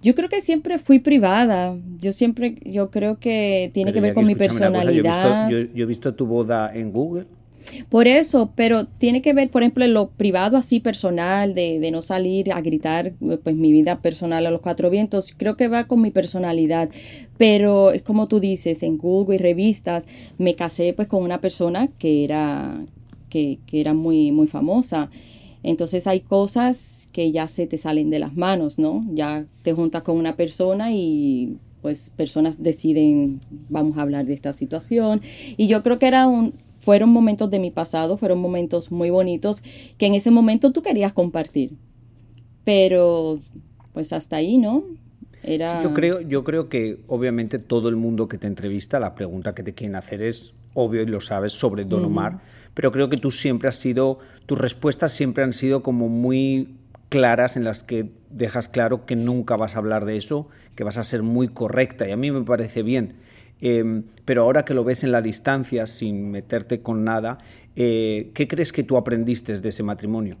Yo 0.00 0.14
creo 0.14 0.28
que 0.28 0.40
siempre 0.40 0.78
fui 0.78 0.98
privada. 0.98 1.76
Yo 1.98 2.12
siempre, 2.12 2.58
yo 2.64 2.90
creo 2.90 3.18
que 3.18 3.70
tiene 3.72 3.92
que 3.92 4.00
ver 4.00 4.14
con 4.14 4.26
mi 4.26 4.34
personalidad. 4.34 5.48
yo, 5.48 5.58
he 5.58 5.86
visto, 5.86 6.14
tu 6.14 6.26
boda 6.26 6.72
en 6.74 6.92
Google. 6.92 7.26
Por 7.88 8.08
eso, 8.08 8.52
pero 8.54 8.86
tiene 8.86 9.22
que 9.22 9.32
ver, 9.32 9.50
por 9.50 9.62
ejemplo, 9.62 9.84
en 9.84 9.94
lo 9.94 10.10
privado 10.10 10.56
así 10.56 10.80
personal, 10.80 11.54
de, 11.54 11.78
de, 11.80 11.90
no 11.90 12.02
salir 12.02 12.52
a 12.52 12.60
gritar, 12.60 13.12
pues 13.42 13.56
mi 13.56 13.72
vida 13.72 14.00
personal 14.00 14.46
a 14.46 14.50
los 14.50 14.60
cuatro 14.60 14.90
vientos, 14.90 15.34
creo 15.36 15.56
que 15.56 15.68
va 15.68 15.84
con 15.84 16.00
mi 16.00 16.10
personalidad. 16.10 16.90
Pero 17.36 17.90
es 17.92 18.02
como 18.02 18.28
tú 18.28 18.40
dices, 18.40 18.82
en 18.82 18.98
Google 18.98 19.36
y 19.36 19.38
revistas, 19.38 20.06
me 20.38 20.54
casé 20.54 20.92
pues 20.92 21.08
con 21.08 21.22
una 21.22 21.40
persona 21.40 21.88
que 21.98 22.24
era, 22.24 22.84
que, 23.28 23.58
que 23.66 23.80
era 23.80 23.94
muy, 23.94 24.32
muy 24.32 24.46
famosa. 24.46 25.10
Entonces 25.62 26.06
hay 26.06 26.20
cosas 26.20 27.08
que 27.12 27.30
ya 27.30 27.46
se 27.46 27.66
te 27.66 27.78
salen 27.78 28.10
de 28.10 28.18
las 28.18 28.34
manos, 28.36 28.78
¿no? 28.78 29.04
Ya 29.12 29.44
te 29.62 29.72
juntas 29.72 30.02
con 30.02 30.16
una 30.16 30.36
persona 30.36 30.92
y 30.92 31.56
pues 31.82 32.12
personas 32.16 32.62
deciden, 32.62 33.40
vamos 33.68 33.98
a 33.98 34.02
hablar 34.02 34.24
de 34.24 34.34
esta 34.34 34.52
situación. 34.52 35.20
Y 35.56 35.66
yo 35.66 35.82
creo 35.82 35.98
que 35.98 36.06
era 36.06 36.26
un, 36.26 36.54
fueron 36.82 37.08
momentos 37.08 37.50
de 37.50 37.58
mi 37.58 37.70
pasado, 37.70 38.18
fueron 38.18 38.38
momentos 38.38 38.92
muy 38.92 39.08
bonitos 39.08 39.62
que 39.96 40.06
en 40.06 40.14
ese 40.14 40.30
momento 40.30 40.72
tú 40.72 40.82
querías 40.82 41.12
compartir. 41.12 41.72
Pero 42.64 43.40
pues 43.94 44.12
hasta 44.12 44.36
ahí, 44.36 44.58
¿no? 44.58 44.84
Era... 45.42 45.82
yo, 45.82 45.92
creo, 45.94 46.20
yo 46.20 46.44
creo 46.44 46.68
que 46.68 47.00
obviamente 47.08 47.58
todo 47.58 47.88
el 47.88 47.96
mundo 47.96 48.28
que 48.28 48.38
te 48.38 48.46
entrevista, 48.46 49.00
la 49.00 49.14
pregunta 49.14 49.54
que 49.54 49.62
te 49.62 49.72
quieren 49.72 49.96
hacer 49.96 50.22
es 50.22 50.54
obvio 50.74 51.02
y 51.02 51.06
lo 51.06 51.20
sabes 51.20 51.52
sobre 51.52 51.84
Don 51.84 52.04
Omar 52.04 52.40
pero 52.74 52.92
creo 52.92 53.08
que 53.08 53.16
tú 53.16 53.30
siempre 53.30 53.68
has 53.68 53.76
sido, 53.76 54.18
tus 54.46 54.58
respuestas 54.58 55.12
siempre 55.12 55.44
han 55.44 55.52
sido 55.52 55.82
como 55.82 56.08
muy 56.08 56.76
claras 57.08 57.56
en 57.56 57.64
las 57.64 57.82
que 57.82 58.10
dejas 58.30 58.68
claro 58.68 59.04
que 59.04 59.16
nunca 59.16 59.56
vas 59.56 59.76
a 59.76 59.78
hablar 59.78 60.06
de 60.06 60.16
eso, 60.16 60.48
que 60.74 60.84
vas 60.84 60.96
a 60.96 61.04
ser 61.04 61.22
muy 61.22 61.48
correcta 61.48 62.08
y 62.08 62.12
a 62.12 62.16
mí 62.16 62.30
me 62.30 62.42
parece 62.42 62.82
bien. 62.82 63.16
Em, 63.64 64.02
pero 64.24 64.42
ahora 64.42 64.64
que 64.64 64.74
lo 64.74 64.82
ves 64.82 65.04
en 65.04 65.12
la 65.12 65.22
distancia, 65.22 65.86
sin 65.86 66.32
meterte 66.32 66.82
con 66.82 67.04
nada, 67.04 67.38
eh, 67.76 68.32
¿qué 68.34 68.48
crees 68.48 68.72
que 68.72 68.82
tú 68.82 68.96
aprendiste 68.96 69.56
de 69.56 69.68
ese 69.68 69.84
matrimonio? 69.84 70.36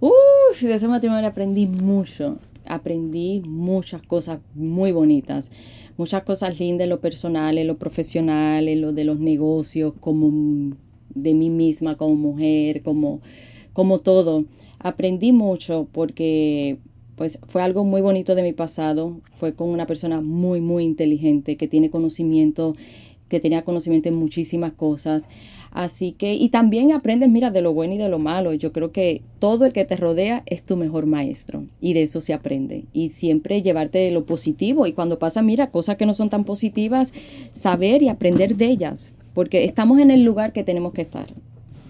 Uf, 0.00 0.60
de 0.60 0.74
ese 0.74 0.88
matrimonio 0.88 1.28
aprendí 1.28 1.66
mucho. 1.68 2.38
Aprendí 2.66 3.40
muchas 3.46 4.02
cosas 4.02 4.40
muy 4.54 4.90
bonitas, 4.90 5.52
muchas 5.96 6.24
cosas 6.24 6.58
lindas 6.58 6.88
lo 6.88 7.00
personal, 7.00 7.56
en 7.56 7.68
lo 7.68 7.76
profesional, 7.76 8.66
en 8.68 8.80
lo 8.80 8.92
de 8.92 9.04
los 9.04 9.20
negocios, 9.20 9.94
como 10.00 10.74
de 11.14 11.34
mí 11.34 11.50
misma 11.50 11.96
como 11.96 12.16
mujer, 12.16 12.82
como, 12.82 13.20
como 13.72 14.00
todo. 14.00 14.44
Aprendí 14.80 15.30
mucho 15.30 15.86
porque 15.92 16.78
pues 17.20 17.38
fue 17.46 17.60
algo 17.60 17.84
muy 17.84 18.00
bonito 18.00 18.34
de 18.34 18.42
mi 18.42 18.54
pasado, 18.54 19.20
fue 19.36 19.52
con 19.52 19.68
una 19.68 19.86
persona 19.86 20.22
muy, 20.22 20.62
muy 20.62 20.84
inteligente, 20.84 21.58
que 21.58 21.68
tiene 21.68 21.90
conocimiento, 21.90 22.74
que 23.28 23.40
tenía 23.40 23.60
conocimiento 23.60 24.08
en 24.08 24.14
muchísimas 24.14 24.72
cosas. 24.72 25.28
Así 25.70 26.12
que, 26.12 26.32
y 26.32 26.48
también 26.48 26.92
aprendes, 26.92 27.28
mira, 27.28 27.50
de 27.50 27.60
lo 27.60 27.74
bueno 27.74 27.92
y 27.92 27.98
de 27.98 28.08
lo 28.08 28.18
malo. 28.18 28.54
Yo 28.54 28.72
creo 28.72 28.90
que 28.90 29.20
todo 29.38 29.66
el 29.66 29.74
que 29.74 29.84
te 29.84 29.98
rodea 29.98 30.44
es 30.46 30.62
tu 30.62 30.78
mejor 30.78 31.04
maestro 31.04 31.64
y 31.78 31.92
de 31.92 32.04
eso 32.04 32.22
se 32.22 32.32
aprende. 32.32 32.86
Y 32.94 33.10
siempre 33.10 33.60
llevarte 33.60 34.10
lo 34.12 34.24
positivo 34.24 34.86
y 34.86 34.94
cuando 34.94 35.18
pasa, 35.18 35.42
mira, 35.42 35.70
cosas 35.70 35.96
que 35.96 36.06
no 36.06 36.14
son 36.14 36.30
tan 36.30 36.44
positivas, 36.44 37.12
saber 37.52 38.02
y 38.02 38.08
aprender 38.08 38.56
de 38.56 38.64
ellas 38.64 39.12
porque 39.34 39.66
estamos 39.66 39.98
en 39.98 40.10
el 40.10 40.24
lugar 40.24 40.54
que 40.54 40.64
tenemos 40.64 40.94
que 40.94 41.02
estar, 41.02 41.26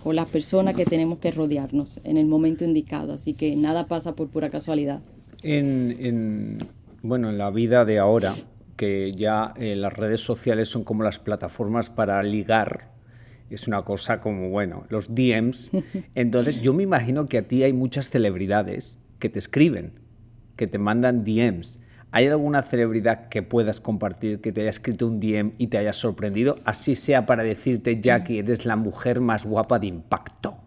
con 0.03 0.17
las 0.17 0.27
personas 0.27 0.75
que 0.75 0.87
tenemos 0.87 1.21
que 1.21 1.31
rodearnos 1.31 2.01
en 2.03 2.17
el 2.17 2.27
momento 2.27 2.65
indicado, 2.65 3.13
así 3.13 3.35
que 3.35 3.55
nada 3.55 3.87
pasa 3.87 4.17
por 4.17 4.27
pura 4.27 4.51
casualidad. 4.51 5.01
En, 5.43 6.59
bueno, 7.03 7.31
en 7.31 7.39
la 7.39 7.51
vida 7.51 7.85
de 7.85 7.99
ahora, 7.99 8.33
que 8.77 9.13
ya 9.13 9.55
eh, 9.57 9.77
las 9.77 9.93
redes 9.93 10.21
sociales 10.21 10.69
son 10.69 10.85
como 10.85 11.03
las 11.03 11.19
plataformas 11.19 11.91
para 11.91 12.23
ligar, 12.23 12.91
es 13.51 13.67
una 13.67 13.83
cosa 13.83 14.21
como, 14.21 14.49
bueno, 14.49 14.85
los 14.89 15.15
DMs. 15.15 15.73
Entonces, 16.15 16.63
yo 16.63 16.73
me 16.73 16.85
imagino 16.85 17.29
que 17.29 17.39
a 17.39 17.49
ti 17.49 17.63
hay 17.63 17.73
muchas 17.73 18.09
celebridades 18.09 18.99
que 19.19 19.29
te 19.29 19.39
escriben, 19.39 20.01
que 20.57 20.67
te 20.67 20.79
mandan 20.79 21.25
DMs. 21.25 21.81
¿Hay 22.13 22.27
alguna 22.27 22.63
celebridad 22.63 23.29
que 23.29 23.43
puedas 23.43 23.81
compartir 23.81 24.41
que 24.41 24.51
te 24.53 24.63
haya 24.63 24.71
escrito 24.71 25.07
un 25.07 25.21
DM 25.21 25.53
y 25.59 25.69
te 25.69 25.79
haya 25.79 25.93
sorprendido? 25.93 26.59
Así 26.65 26.97
sea 26.97 27.27
para 27.27 27.43
decirte, 27.43 28.01
Jackie, 28.01 28.39
eres 28.39 28.65
la 28.67 28.77
mujer 28.77 29.21
más 29.21 29.47
guapa 29.47 29.79
de 29.79 29.87
impacto. 29.87 30.60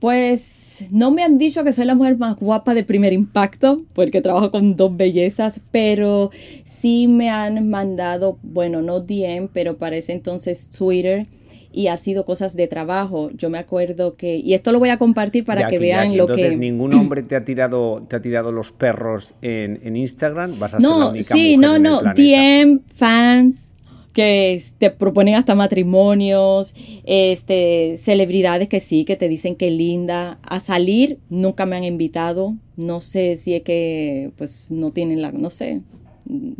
Pues 0.00 0.86
no 0.90 1.10
me 1.10 1.22
han 1.22 1.36
dicho 1.36 1.62
que 1.62 1.74
soy 1.74 1.84
la 1.84 1.94
mujer 1.94 2.16
más 2.16 2.36
guapa 2.36 2.74
de 2.74 2.84
primer 2.84 3.12
impacto, 3.12 3.82
porque 3.92 4.22
trabajo 4.22 4.50
con 4.50 4.74
dos 4.74 4.96
bellezas, 4.96 5.60
pero 5.70 6.30
sí 6.64 7.06
me 7.06 7.28
han 7.28 7.68
mandado, 7.68 8.38
bueno, 8.42 8.80
no 8.80 9.00
DM, 9.00 9.48
pero 9.52 9.76
para 9.76 9.96
ese 9.96 10.12
entonces 10.12 10.70
Twitter 10.70 11.26
y 11.72 11.86
ha 11.88 11.96
sido 11.96 12.24
cosas 12.24 12.56
de 12.56 12.66
trabajo. 12.66 13.30
Yo 13.34 13.50
me 13.50 13.58
acuerdo 13.58 14.16
que, 14.16 14.36
y 14.36 14.54
esto 14.54 14.72
lo 14.72 14.78
voy 14.78 14.88
a 14.88 14.98
compartir 14.98 15.44
para 15.44 15.68
que 15.68 15.78
vean 15.78 16.16
lo 16.16 16.24
entonces, 16.24 16.50
que... 16.50 16.56
ningún 16.56 16.94
hombre 16.94 17.22
te 17.22 17.36
ha 17.36 17.44
tirado, 17.44 18.04
te 18.08 18.16
ha 18.16 18.22
tirado 18.22 18.52
los 18.52 18.72
perros 18.72 19.34
en, 19.42 19.80
en 19.82 19.96
Instagram, 19.96 20.58
vas 20.58 20.74
a 20.74 20.78
no, 20.78 20.88
ser 20.88 20.98
la 20.98 21.08
única 21.10 21.34
sí, 21.34 21.56
mujer 21.56 21.70
no, 21.70 21.76
en 21.76 21.82
no, 21.82 22.00
el. 22.00 22.14
DM, 22.14 22.80
fans, 22.94 23.69
que 24.12 24.60
te 24.78 24.90
proponen 24.90 25.36
hasta 25.36 25.54
matrimonios, 25.54 26.74
este, 27.04 27.96
celebridades 27.96 28.68
que 28.68 28.80
sí, 28.80 29.04
que 29.04 29.16
te 29.16 29.28
dicen 29.28 29.56
que 29.56 29.70
linda. 29.70 30.38
A 30.42 30.60
salir 30.60 31.18
nunca 31.28 31.66
me 31.66 31.76
han 31.76 31.84
invitado. 31.84 32.56
No 32.76 33.00
sé 33.00 33.36
si 33.36 33.54
es 33.54 33.62
que 33.62 34.30
pues 34.36 34.70
no 34.70 34.90
tienen 34.90 35.22
la, 35.22 35.32
no 35.32 35.50
sé, 35.50 35.82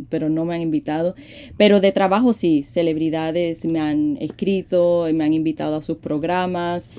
pero 0.09 0.29
no 0.29 0.45
me 0.45 0.55
han 0.55 0.61
invitado. 0.61 1.15
Pero 1.57 1.81
de 1.81 1.91
trabajo 1.91 2.33
sí, 2.33 2.63
celebridades 2.63 3.65
me 3.65 3.79
han 3.79 4.17
escrito, 4.21 5.07
me 5.13 5.23
han 5.23 5.33
invitado 5.33 5.75
a 5.75 5.81
sus 5.81 5.97
programas. 5.97 6.89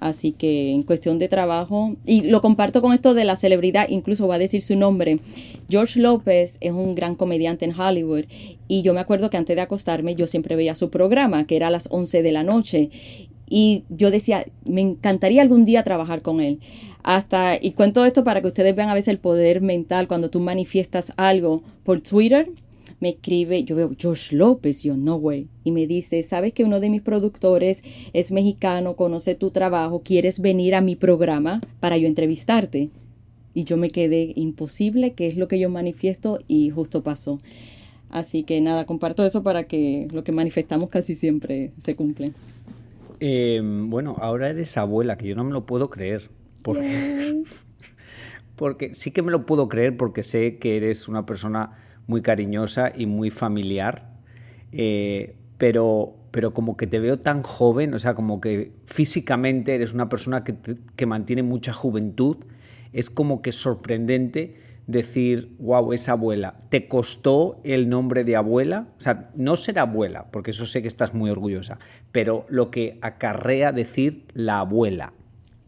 Así 0.00 0.32
que 0.32 0.72
en 0.72 0.82
cuestión 0.82 1.18
de 1.18 1.28
trabajo, 1.28 1.96
y 2.04 2.22
lo 2.22 2.40
comparto 2.40 2.82
con 2.82 2.92
esto 2.92 3.14
de 3.14 3.24
la 3.24 3.36
celebridad, 3.36 3.88
incluso 3.88 4.28
va 4.28 4.36
a 4.36 4.38
decir 4.38 4.62
su 4.62 4.76
nombre. 4.76 5.18
George 5.68 6.00
López 6.00 6.58
es 6.60 6.72
un 6.72 6.94
gran 6.94 7.14
comediante 7.14 7.64
en 7.64 7.78
Hollywood 7.78 8.24
y 8.68 8.82
yo 8.82 8.94
me 8.94 9.00
acuerdo 9.00 9.30
que 9.30 9.36
antes 9.36 9.56
de 9.56 9.62
acostarme 9.62 10.14
yo 10.14 10.26
siempre 10.26 10.56
veía 10.56 10.74
su 10.74 10.90
programa, 10.90 11.46
que 11.46 11.56
era 11.56 11.68
a 11.68 11.70
las 11.70 11.88
11 11.90 12.22
de 12.22 12.32
la 12.32 12.42
noche. 12.42 12.90
Y 13.50 13.84
yo 13.88 14.10
decía, 14.10 14.46
me 14.64 14.82
encantaría 14.82 15.42
algún 15.42 15.64
día 15.64 15.82
trabajar 15.82 16.22
con 16.22 16.40
él. 16.40 16.60
Hasta, 17.02 17.56
y 17.60 17.72
cuento 17.72 18.04
esto 18.04 18.24
para 18.24 18.42
que 18.42 18.48
ustedes 18.48 18.76
vean 18.76 18.90
a 18.90 18.94
veces 18.94 19.08
el 19.08 19.18
poder 19.18 19.62
mental 19.62 20.08
cuando 20.08 20.28
tú 20.28 20.40
manifiestas 20.40 21.12
algo 21.16 21.62
por 21.82 22.00
Twitter. 22.02 22.50
Me 23.00 23.10
escribe, 23.10 23.62
yo 23.64 23.76
veo 23.76 23.92
George 23.96 24.34
López, 24.34 24.82
yo 24.82 24.96
no 24.96 25.16
way. 25.16 25.48
Y 25.62 25.70
me 25.70 25.86
dice, 25.86 26.22
¿sabes 26.22 26.52
que 26.52 26.64
uno 26.64 26.80
de 26.80 26.90
mis 26.90 27.02
productores 27.02 27.84
es 28.12 28.32
mexicano, 28.32 28.96
conoce 28.96 29.34
tu 29.34 29.50
trabajo, 29.50 30.02
quieres 30.02 30.40
venir 30.40 30.74
a 30.74 30.80
mi 30.80 30.96
programa 30.96 31.60
para 31.80 31.96
yo 31.96 32.08
entrevistarte? 32.08 32.90
Y 33.54 33.64
yo 33.64 33.76
me 33.76 33.90
quedé 33.90 34.32
imposible, 34.34 35.12
que 35.12 35.28
es 35.28 35.36
lo 35.36 35.48
que 35.48 35.58
yo 35.58 35.70
manifiesto 35.70 36.38
y 36.48 36.70
justo 36.70 37.02
pasó. 37.02 37.38
Así 38.10 38.42
que 38.42 38.60
nada, 38.60 38.86
comparto 38.86 39.24
eso 39.24 39.42
para 39.42 39.64
que 39.64 40.08
lo 40.10 40.24
que 40.24 40.32
manifestamos 40.32 40.88
casi 40.88 41.14
siempre 41.14 41.72
se 41.76 41.94
cumple. 41.94 42.32
Eh, 43.20 43.60
bueno, 43.62 44.16
ahora 44.20 44.50
eres 44.50 44.76
abuela, 44.76 45.18
que 45.18 45.28
yo 45.28 45.36
no 45.36 45.44
me 45.44 45.52
lo 45.52 45.66
puedo 45.66 45.90
creer. 45.90 46.30
Porque, 46.62 47.42
porque 48.56 48.94
sí 48.94 49.10
que 49.10 49.22
me 49.22 49.30
lo 49.30 49.46
puedo 49.46 49.68
creer 49.68 49.96
porque 49.96 50.22
sé 50.22 50.56
que 50.56 50.76
eres 50.76 51.08
una 51.08 51.26
persona 51.26 51.72
muy 52.08 52.22
cariñosa 52.22 52.90
y 52.92 53.06
muy 53.06 53.30
familiar, 53.30 54.10
eh, 54.72 55.36
pero, 55.58 56.16
pero 56.32 56.52
como 56.52 56.76
que 56.76 56.88
te 56.88 56.98
veo 56.98 57.20
tan 57.20 57.42
joven, 57.44 57.94
o 57.94 57.98
sea, 58.00 58.14
como 58.14 58.40
que 58.40 58.72
físicamente 58.86 59.76
eres 59.76 59.92
una 59.92 60.08
persona 60.08 60.42
que, 60.42 60.56
que 60.96 61.06
mantiene 61.06 61.44
mucha 61.44 61.72
juventud, 61.72 62.38
es 62.92 63.10
como 63.10 63.42
que 63.42 63.52
sorprendente 63.52 64.56
decir, 64.88 65.54
wow, 65.58 65.92
es 65.92 66.08
abuela. 66.08 66.54
¿Te 66.70 66.88
costó 66.88 67.60
el 67.62 67.90
nombre 67.90 68.24
de 68.24 68.36
abuela? 68.36 68.88
O 68.98 69.00
sea, 69.00 69.30
no 69.36 69.56
ser 69.56 69.78
abuela, 69.78 70.28
porque 70.32 70.52
eso 70.52 70.66
sé 70.66 70.80
que 70.80 70.88
estás 70.88 71.12
muy 71.12 71.28
orgullosa, 71.30 71.78
pero 72.10 72.46
lo 72.48 72.70
que 72.70 72.98
acarrea 73.02 73.70
decir 73.70 74.24
la 74.32 74.60
abuela. 74.60 75.12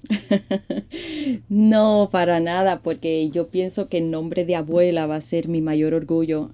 no, 1.48 2.08
para 2.10 2.40
nada, 2.40 2.80
porque 2.82 3.28
yo 3.30 3.48
pienso 3.48 3.88
que 3.88 3.98
el 3.98 4.10
nombre 4.10 4.44
de 4.44 4.56
abuela 4.56 5.06
va 5.06 5.16
a 5.16 5.20
ser 5.20 5.48
mi 5.48 5.60
mayor 5.60 5.94
orgullo 5.94 6.50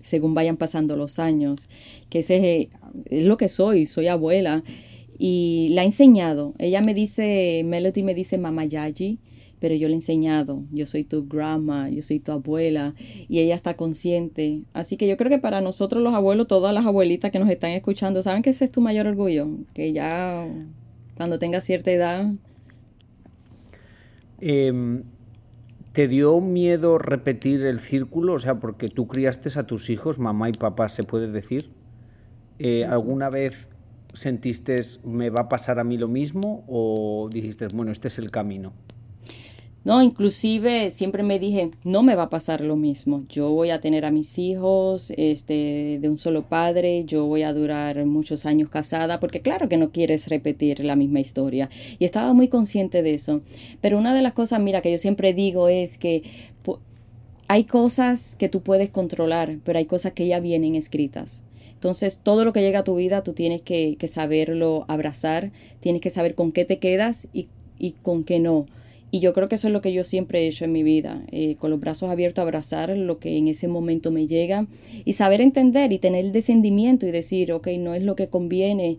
según 0.00 0.34
vayan 0.34 0.56
pasando 0.56 0.96
los 0.96 1.18
años, 1.18 1.68
que 2.08 2.20
ese 2.20 2.70
es 3.06 3.24
lo 3.24 3.36
que 3.36 3.48
soy, 3.48 3.86
soy 3.86 4.08
abuela 4.08 4.62
y 5.18 5.68
la 5.72 5.82
he 5.82 5.86
enseñado. 5.86 6.54
Ella 6.58 6.80
me 6.80 6.94
dice, 6.94 7.62
Melody 7.64 8.02
me 8.02 8.14
dice 8.14 8.38
Mama 8.38 8.64
Yaji, 8.64 9.18
pero 9.60 9.74
yo 9.74 9.88
le 9.88 9.94
he 9.94 9.96
enseñado, 9.96 10.64
yo 10.72 10.86
soy 10.86 11.04
tu 11.04 11.28
grandma, 11.28 11.90
yo 11.90 12.02
soy 12.02 12.18
tu 12.18 12.32
abuela 12.32 12.94
y 13.28 13.40
ella 13.40 13.54
está 13.54 13.74
consciente. 13.74 14.62
Así 14.72 14.96
que 14.96 15.06
yo 15.06 15.18
creo 15.18 15.30
que 15.30 15.38
para 15.38 15.60
nosotros 15.60 16.02
los 16.02 16.14
abuelos, 16.14 16.46
todas 16.48 16.72
las 16.72 16.86
abuelitas 16.86 17.30
que 17.30 17.38
nos 17.38 17.50
están 17.50 17.72
escuchando, 17.72 18.22
saben 18.22 18.42
que 18.42 18.50
ese 18.50 18.64
es 18.64 18.72
tu 18.72 18.80
mayor 18.80 19.06
orgullo, 19.06 19.48
que 19.74 19.92
ya 19.92 20.48
cuando 21.16 21.38
tengas 21.38 21.64
cierta 21.64 21.90
edad... 21.92 22.32
Em, 24.40 25.04
¿Te 25.92 26.06
dio 26.06 26.40
miedo 26.40 26.98
repetir 26.98 27.62
el 27.62 27.80
círculo? 27.80 28.34
O 28.34 28.38
sea, 28.38 28.60
porque 28.60 28.88
tú 28.88 29.08
criaste 29.08 29.48
a 29.58 29.64
tus 29.64 29.90
hijos, 29.90 30.20
mamá 30.20 30.48
y 30.48 30.52
papá, 30.52 30.88
se 30.88 31.02
puede 31.02 31.26
decir. 31.26 31.72
Eh, 32.60 32.84
¿Alguna 32.84 33.28
vez 33.28 33.66
sentiste, 34.14 34.80
me 35.04 35.30
va 35.30 35.42
a 35.42 35.48
pasar 35.48 35.80
a 35.80 35.84
mí 35.84 35.98
lo 35.98 36.06
mismo? 36.06 36.64
¿O 36.68 37.28
dijiste, 37.32 37.66
bueno, 37.74 37.90
este 37.90 38.06
es 38.06 38.18
el 38.18 38.30
camino? 38.30 38.72
No, 39.82 40.02
inclusive 40.02 40.90
siempre 40.90 41.22
me 41.22 41.38
dije, 41.38 41.70
no 41.84 42.02
me 42.02 42.14
va 42.14 42.24
a 42.24 42.28
pasar 42.30 42.60
lo 42.60 42.76
mismo. 42.76 43.24
Yo 43.30 43.50
voy 43.50 43.70
a 43.70 43.80
tener 43.80 44.04
a 44.04 44.10
mis 44.10 44.38
hijos 44.38 45.10
este, 45.16 45.98
de 46.00 46.08
un 46.08 46.18
solo 46.18 46.42
padre, 46.42 47.04
yo 47.06 47.24
voy 47.24 47.44
a 47.44 47.54
durar 47.54 48.04
muchos 48.04 48.44
años 48.44 48.68
casada, 48.68 49.20
porque 49.20 49.40
claro 49.40 49.70
que 49.70 49.78
no 49.78 49.90
quieres 49.90 50.28
repetir 50.28 50.84
la 50.84 50.96
misma 50.96 51.20
historia. 51.20 51.70
Y 51.98 52.04
estaba 52.04 52.34
muy 52.34 52.48
consciente 52.48 53.02
de 53.02 53.14
eso. 53.14 53.40
Pero 53.80 53.96
una 53.96 54.14
de 54.14 54.20
las 54.20 54.34
cosas, 54.34 54.60
mira, 54.60 54.82
que 54.82 54.92
yo 54.92 54.98
siempre 54.98 55.32
digo 55.32 55.68
es 55.68 55.96
que 55.96 56.24
hay 57.48 57.64
cosas 57.64 58.36
que 58.36 58.48
tú 58.48 58.60
puedes 58.60 58.90
controlar, 58.90 59.58
pero 59.64 59.78
hay 59.78 59.86
cosas 59.86 60.12
que 60.12 60.26
ya 60.26 60.40
vienen 60.40 60.76
escritas. 60.76 61.42
Entonces, 61.72 62.20
todo 62.22 62.44
lo 62.44 62.52
que 62.52 62.60
llega 62.60 62.80
a 62.80 62.84
tu 62.84 62.96
vida, 62.96 63.24
tú 63.24 63.32
tienes 63.32 63.62
que, 63.62 63.96
saberlo 64.06 64.84
abrazar, 64.86 65.50
tienes 65.80 66.02
que 66.02 66.10
saber 66.10 66.34
con 66.34 66.52
qué 66.52 66.66
te 66.66 66.78
quedas 66.78 67.28
y, 67.32 67.48
y 67.78 67.92
con 68.02 68.22
qué 68.22 68.38
no 68.38 68.66
y 69.10 69.20
yo 69.20 69.32
creo 69.32 69.48
que 69.48 69.56
eso 69.56 69.66
es 69.66 69.72
lo 69.72 69.80
que 69.80 69.92
yo 69.92 70.04
siempre 70.04 70.40
he 70.40 70.48
hecho 70.48 70.64
en 70.64 70.72
mi 70.72 70.82
vida, 70.82 71.22
eh, 71.32 71.56
con 71.56 71.70
los 71.70 71.80
brazos 71.80 72.10
abiertos, 72.10 72.42
abrazar 72.42 72.96
lo 72.96 73.18
que 73.18 73.36
en 73.36 73.48
ese 73.48 73.66
momento 73.66 74.10
me 74.10 74.26
llega 74.26 74.66
y 75.04 75.14
saber 75.14 75.40
entender 75.40 75.92
y 75.92 75.98
tener 75.98 76.24
el 76.24 76.32
descendimiento 76.32 77.06
y 77.06 77.10
decir, 77.10 77.52
ok, 77.52 77.68
no 77.78 77.94
es 77.94 78.02
lo 78.02 78.14
que 78.14 78.28
conviene 78.28 78.98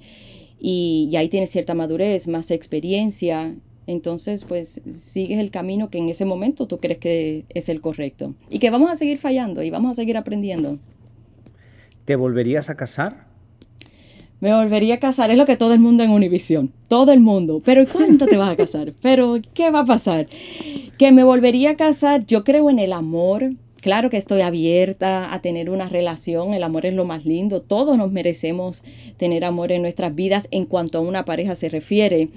y, 0.59 1.15
ahí 1.17 1.27
tienes 1.27 1.49
cierta 1.49 1.73
madurez, 1.73 2.27
más 2.27 2.51
experiencia. 2.51 3.55
Entonces, 3.87 4.45
pues 4.45 4.79
sigues 4.95 5.39
el 5.39 5.49
camino 5.49 5.89
que 5.89 5.97
en 5.97 6.07
ese 6.07 6.23
momento 6.23 6.67
tú 6.67 6.77
crees 6.79 6.99
que 6.99 7.45
es 7.49 7.67
el 7.67 7.81
correcto. 7.81 8.35
Y 8.49 8.59
que 8.59 8.69
vamos 8.69 8.91
a 8.91 8.95
seguir 8.95 9.17
fallando 9.17 9.63
y 9.63 9.71
vamos 9.71 9.91
a 9.91 9.93
seguir 9.95 10.17
aprendiendo. 10.17 10.77
¿Te 12.05 12.15
volverías 12.15 12.69
a 12.69 12.75
casar? 12.75 13.30
Me 14.41 14.53
volvería 14.53 14.95
a 14.95 14.99
casar. 14.99 15.31
Es 15.31 15.37
lo 15.37 15.45
que 15.45 15.55
todo 15.55 15.73
el 15.73 15.79
mundo 15.79 16.03
en 16.03 16.09
Univision. 16.09 16.73
Todo 16.87 17.13
el 17.13 17.21
mundo. 17.21 17.61
Pero 17.63 17.87
¿cuándo 17.87 18.25
te 18.25 18.37
vas 18.37 18.51
a 18.51 18.57
casar? 18.57 18.93
Pero 19.01 19.37
¿qué 19.53 19.69
va 19.69 19.81
a 19.81 19.85
pasar? 19.85 20.27
Que 20.97 21.11
me 21.11 21.23
volvería 21.23 21.71
a 21.71 21.75
casar. 21.75 22.25
Yo 22.25 22.43
creo 22.43 22.69
en 22.69 22.79
el 22.79 22.91
amor. 22.91 23.51
Claro 23.81 24.09
que 24.09 24.17
estoy 24.17 24.41
abierta 24.41 25.33
a 25.33 25.41
tener 25.41 25.69
una 25.69 25.89
relación. 25.89 26.53
El 26.53 26.63
amor 26.63 26.87
es 26.87 26.93
lo 26.93 27.05
más 27.05 27.23
lindo. 27.23 27.61
Todos 27.61 27.97
nos 27.97 28.11
merecemos 28.11 28.83
tener 29.17 29.45
amor 29.45 29.71
en 29.71 29.83
nuestras 29.83 30.13
vidas 30.13 30.47
en 30.51 30.65
cuanto 30.65 30.97
a 30.97 31.01
una 31.01 31.23
pareja 31.23 31.55
se 31.55 31.69
refiere. 31.69 32.29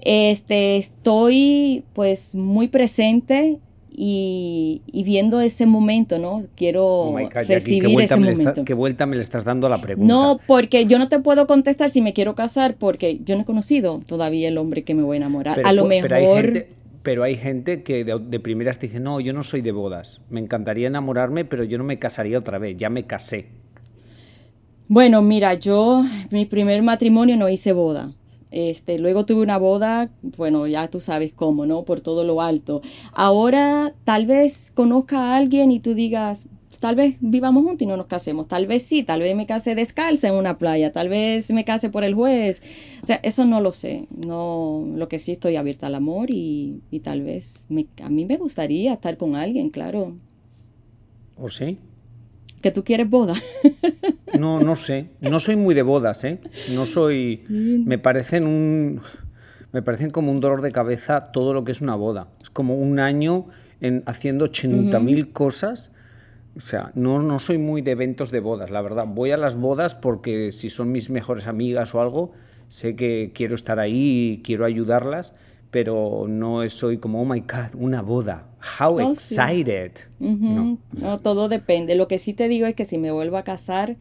Este, 0.00 0.78
estoy 0.78 1.84
pues 1.92 2.34
muy 2.34 2.68
presente 2.68 3.58
y, 4.00 5.02
viendo 5.04 5.40
ese 5.40 5.66
momento, 5.66 6.18
¿no? 6.18 6.42
Quiero 6.54 6.86
oh 6.86 7.18
recibir 7.46 8.00
ese 8.00 8.16
momento. 8.16 8.64
¿Qué 8.64 8.72
vuelta 8.72 9.06
me 9.06 9.16
le 9.16 9.22
estás 9.22 9.44
dando 9.44 9.66
a 9.66 9.70
la 9.70 9.80
pregunta? 9.80 10.12
No, 10.12 10.38
porque 10.46 10.86
yo 10.86 11.00
no 11.00 11.08
te 11.08 11.18
puedo 11.18 11.48
contestar 11.48 11.90
si 11.90 12.00
me 12.00 12.12
quiero 12.12 12.36
casar 12.36 12.76
porque 12.76 13.18
yo 13.24 13.34
no 13.34 13.42
he 13.42 13.44
conocido 13.44 14.00
todavía 14.06 14.48
el 14.48 14.56
hombre 14.56 14.84
que 14.84 14.94
me 14.94 15.02
voy 15.02 15.16
a 15.16 15.18
enamorar. 15.18 15.60
a 15.64 15.72
lo 15.72 15.84
mejor... 15.84 16.66
Pero 17.02 17.22
hay 17.22 17.36
gente, 17.36 17.82
que 17.82 18.04
de, 18.04 18.18
de, 18.18 18.40
primeras 18.40 18.78
te 18.78 18.86
dice, 18.86 19.00
no, 19.00 19.18
yo 19.20 19.32
no 19.32 19.42
soy 19.42 19.62
de 19.62 19.72
bodas. 19.72 20.20
Me 20.28 20.40
encantaría 20.40 20.88
enamorarme, 20.88 21.44
pero 21.44 21.64
yo 21.64 21.78
no 21.78 21.84
me 21.84 21.98
casaría 21.98 22.38
otra 22.38 22.58
vez. 22.58 22.76
Ya 22.76 22.90
me 22.90 23.04
casé. 23.04 23.46
Bueno, 24.88 25.22
mira, 25.22 25.54
yo, 25.54 26.04
mi 26.30 26.44
primer 26.44 26.82
matrimonio 26.82 27.36
no 27.36 27.48
hice 27.48 27.72
boda. 27.72 28.12
Este, 28.50 28.98
luego 28.98 29.26
tuve 29.26 29.42
una 29.42 29.58
boda, 29.58 30.10
bueno, 30.22 30.66
ya 30.66 30.88
tú 30.88 31.00
sabes 31.00 31.32
cómo, 31.32 31.66
¿no? 31.66 31.84
Por 31.84 32.00
todo 32.00 32.24
lo 32.24 32.40
alto. 32.40 32.80
Ahora 33.12 33.94
tal 34.04 34.26
vez 34.26 34.72
conozca 34.74 35.18
a 35.18 35.36
alguien 35.36 35.70
y 35.70 35.80
tú 35.80 35.94
digas, 35.94 36.48
tal 36.80 36.94
vez 36.96 37.16
vivamos 37.20 37.64
juntos 37.64 37.82
y 37.82 37.86
no 37.86 37.96
nos 37.96 38.06
casemos. 38.06 38.48
Tal 38.48 38.66
vez 38.66 38.82
sí, 38.82 39.02
tal 39.02 39.20
vez 39.20 39.34
me 39.36 39.46
case 39.46 39.74
descalza 39.74 40.28
en 40.28 40.34
una 40.34 40.58
playa, 40.58 40.92
tal 40.92 41.08
vez 41.08 41.50
me 41.50 41.64
case 41.64 41.90
por 41.90 42.04
el 42.04 42.14
juez. 42.14 42.62
O 43.02 43.06
sea, 43.06 43.20
eso 43.22 43.44
no 43.44 43.60
lo 43.60 43.72
sé. 43.72 44.06
No, 44.16 44.84
lo 44.94 45.08
que 45.08 45.18
sí 45.18 45.32
estoy 45.32 45.56
abierta 45.56 45.86
al 45.86 45.94
amor 45.94 46.30
y, 46.30 46.80
y 46.90 47.00
tal 47.00 47.22
vez 47.22 47.66
a 48.02 48.08
mí 48.08 48.24
me 48.24 48.36
gustaría 48.36 48.94
estar 48.94 49.16
con 49.16 49.36
alguien, 49.36 49.70
claro. 49.70 50.16
¿O 51.36 51.50
sí? 51.50 51.78
Que 52.60 52.70
tú 52.70 52.84
quieres 52.84 53.08
boda. 53.08 53.34
No, 54.38 54.60
no 54.60 54.76
sé. 54.76 55.08
No 55.20 55.40
soy 55.40 55.56
muy 55.56 55.74
de 55.74 55.80
bodas, 55.80 56.22
¿eh? 56.22 56.38
No 56.70 56.84
soy. 56.84 57.46
Me 57.48 57.96
parecen 57.96 58.46
un. 58.46 59.00
Me 59.72 59.80
parecen 59.80 60.10
como 60.10 60.30
un 60.30 60.40
dolor 60.40 60.60
de 60.60 60.70
cabeza 60.70 61.32
todo 61.32 61.54
lo 61.54 61.64
que 61.64 61.72
es 61.72 61.80
una 61.80 61.94
boda. 61.94 62.28
Es 62.42 62.50
como 62.50 62.76
un 62.76 62.98
año 63.00 63.46
en, 63.80 64.02
haciendo 64.04 64.46
80.000 64.46 65.00
mil 65.00 65.32
cosas. 65.32 65.90
O 66.56 66.60
sea, 66.60 66.92
no, 66.94 67.22
no 67.22 67.38
soy 67.38 67.56
muy 67.56 67.80
de 67.80 67.92
eventos 67.92 68.30
de 68.30 68.40
bodas, 68.40 68.70
la 68.70 68.82
verdad. 68.82 69.06
Voy 69.06 69.30
a 69.30 69.38
las 69.38 69.56
bodas 69.56 69.94
porque 69.94 70.52
si 70.52 70.68
son 70.68 70.92
mis 70.92 71.08
mejores 71.08 71.46
amigas 71.46 71.94
o 71.94 72.00
algo, 72.02 72.32
sé 72.68 72.96
que 72.96 73.32
quiero 73.34 73.54
estar 73.54 73.78
ahí 73.78 74.32
y 74.32 74.42
quiero 74.42 74.66
ayudarlas 74.66 75.32
pero 75.70 76.26
no 76.28 76.68
soy 76.70 76.98
como, 76.98 77.20
oh 77.20 77.24
my 77.24 77.40
God, 77.40 77.74
una 77.78 78.02
boda. 78.02 78.46
How 78.80 78.94
oh, 78.94 79.10
excited. 79.10 79.92
no, 80.18 80.78
todo 81.22 81.48
depende. 81.48 81.94
Lo 81.94 82.08
que 82.08 82.18
sí 82.18 82.32
te 82.34 82.48
digo 82.48 82.66
es 82.66 82.74
que 82.74 82.84
si 82.84 82.98
me 82.98 83.12
vuelvo 83.12 83.36
a 83.36 83.44
casar, 83.44 83.96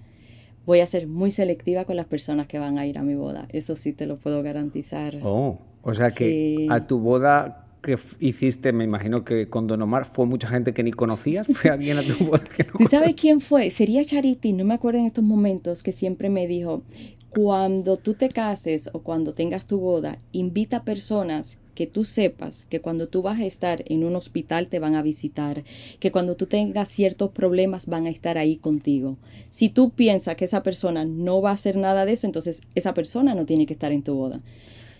voy 0.65 0.79
a 0.79 0.85
ser 0.85 1.07
muy 1.07 1.31
selectiva 1.31 1.85
con 1.85 1.95
las 1.95 2.05
personas 2.05 2.47
que 2.47 2.59
van 2.59 2.77
a 2.77 2.85
ir 2.85 2.97
a 2.97 3.03
mi 3.03 3.15
boda. 3.15 3.47
Eso 3.51 3.75
sí 3.75 3.93
te 3.93 4.05
lo 4.05 4.17
puedo 4.17 4.43
garantizar. 4.43 5.17
Oh, 5.23 5.59
o 5.81 5.93
sea 5.93 6.11
que 6.11 6.67
a 6.69 6.87
tu 6.87 6.99
boda 6.99 7.63
que 7.81 7.97
hiciste, 8.19 8.71
me 8.73 8.83
imagino 8.83 9.23
que 9.23 9.47
con 9.47 9.67
Don 9.67 9.81
Omar, 9.81 10.05
fue 10.05 10.25
mucha 10.25 10.47
gente 10.47 10.73
que 10.73 10.83
ni 10.83 10.91
conocías, 10.91 11.47
fue 11.53 11.69
alguien 11.69 11.97
a 11.97 12.03
tu 12.03 12.25
boda 12.25 12.43
que 12.43 12.63
no 12.63 12.71
¿Tú 12.77 12.85
sabes 12.85 13.15
quién 13.15 13.39
fue? 13.41 13.69
Sería 13.69 14.03
Charity, 14.03 14.53
no 14.53 14.65
me 14.65 14.73
acuerdo 14.73 14.99
en 14.99 15.05
estos 15.05 15.23
momentos, 15.23 15.83
que 15.83 15.91
siempre 15.91 16.29
me 16.29 16.47
dijo, 16.47 16.83
cuando 17.29 17.97
tú 17.97 18.13
te 18.13 18.29
cases 18.29 18.89
o 18.93 18.99
cuando 18.99 19.33
tengas 19.33 19.65
tu 19.65 19.79
boda, 19.79 20.17
invita 20.31 20.83
personas 20.83 21.59
que 21.77 21.85
tú 21.85 22.05
sepas 22.05 22.65
que 22.65 22.81
cuando 22.81 23.07
tú 23.07 23.21
vas 23.21 23.39
a 23.39 23.45
estar 23.45 23.83
en 23.85 24.03
un 24.03 24.15
hospital 24.15 24.67
te 24.67 24.79
van 24.79 24.95
a 24.95 25.03
visitar, 25.03 25.63
que 25.99 26.11
cuando 26.11 26.35
tú 26.35 26.47
tengas 26.47 26.89
ciertos 26.89 27.29
problemas 27.29 27.85
van 27.85 28.07
a 28.07 28.09
estar 28.09 28.39
ahí 28.39 28.55
contigo. 28.55 29.17
Si 29.47 29.69
tú 29.69 29.91
piensas 29.91 30.35
que 30.35 30.45
esa 30.45 30.63
persona 30.63 31.05
no 31.05 31.39
va 31.39 31.51
a 31.51 31.53
hacer 31.53 31.75
nada 31.75 32.05
de 32.05 32.13
eso, 32.13 32.25
entonces 32.25 32.63
esa 32.73 32.95
persona 32.95 33.35
no 33.35 33.45
tiene 33.45 33.67
que 33.67 33.73
estar 33.73 33.91
en 33.91 34.01
tu 34.01 34.15
boda. 34.15 34.41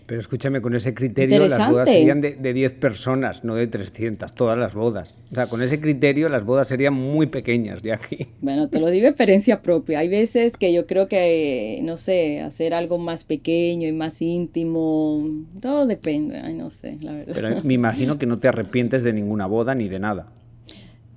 Pero 0.08 0.22
escúchame, 0.22 0.62
con 0.62 0.74
ese 0.74 0.94
criterio 0.94 1.46
las 1.46 1.70
bodas 1.70 1.90
serían 1.90 2.22
de, 2.22 2.34
de 2.34 2.54
10 2.54 2.72
personas, 2.76 3.44
no 3.44 3.56
de 3.56 3.66
300, 3.66 4.32
todas 4.32 4.56
las 4.56 4.72
bodas. 4.72 5.14
O 5.30 5.34
sea, 5.34 5.48
con 5.48 5.60
ese 5.60 5.82
criterio 5.82 6.30
las 6.30 6.46
bodas 6.46 6.66
serían 6.66 6.94
muy 6.94 7.26
pequeñas 7.26 7.82
de 7.82 7.92
aquí. 7.92 8.26
Bueno, 8.40 8.70
te 8.70 8.80
lo 8.80 8.88
digo 8.88 9.06
experiencia 9.06 9.60
propia. 9.60 9.98
Hay 9.98 10.08
veces 10.08 10.56
que 10.56 10.72
yo 10.72 10.86
creo 10.86 11.08
que, 11.08 11.80
no 11.82 11.98
sé, 11.98 12.40
hacer 12.40 12.72
algo 12.72 12.96
más 12.96 13.24
pequeño 13.24 13.86
y 13.86 13.92
más 13.92 14.22
íntimo, 14.22 15.28
todo 15.60 15.84
depende, 15.84 16.38
ay, 16.38 16.54
no 16.54 16.70
sé, 16.70 16.96
la 17.02 17.12
verdad. 17.12 17.34
Pero 17.34 17.62
me 17.62 17.74
imagino 17.74 18.18
que 18.18 18.24
no 18.24 18.38
te 18.38 18.48
arrepientes 18.48 19.02
de 19.02 19.12
ninguna 19.12 19.44
boda 19.44 19.74
ni 19.74 19.90
de 19.90 19.98
nada. 19.98 20.32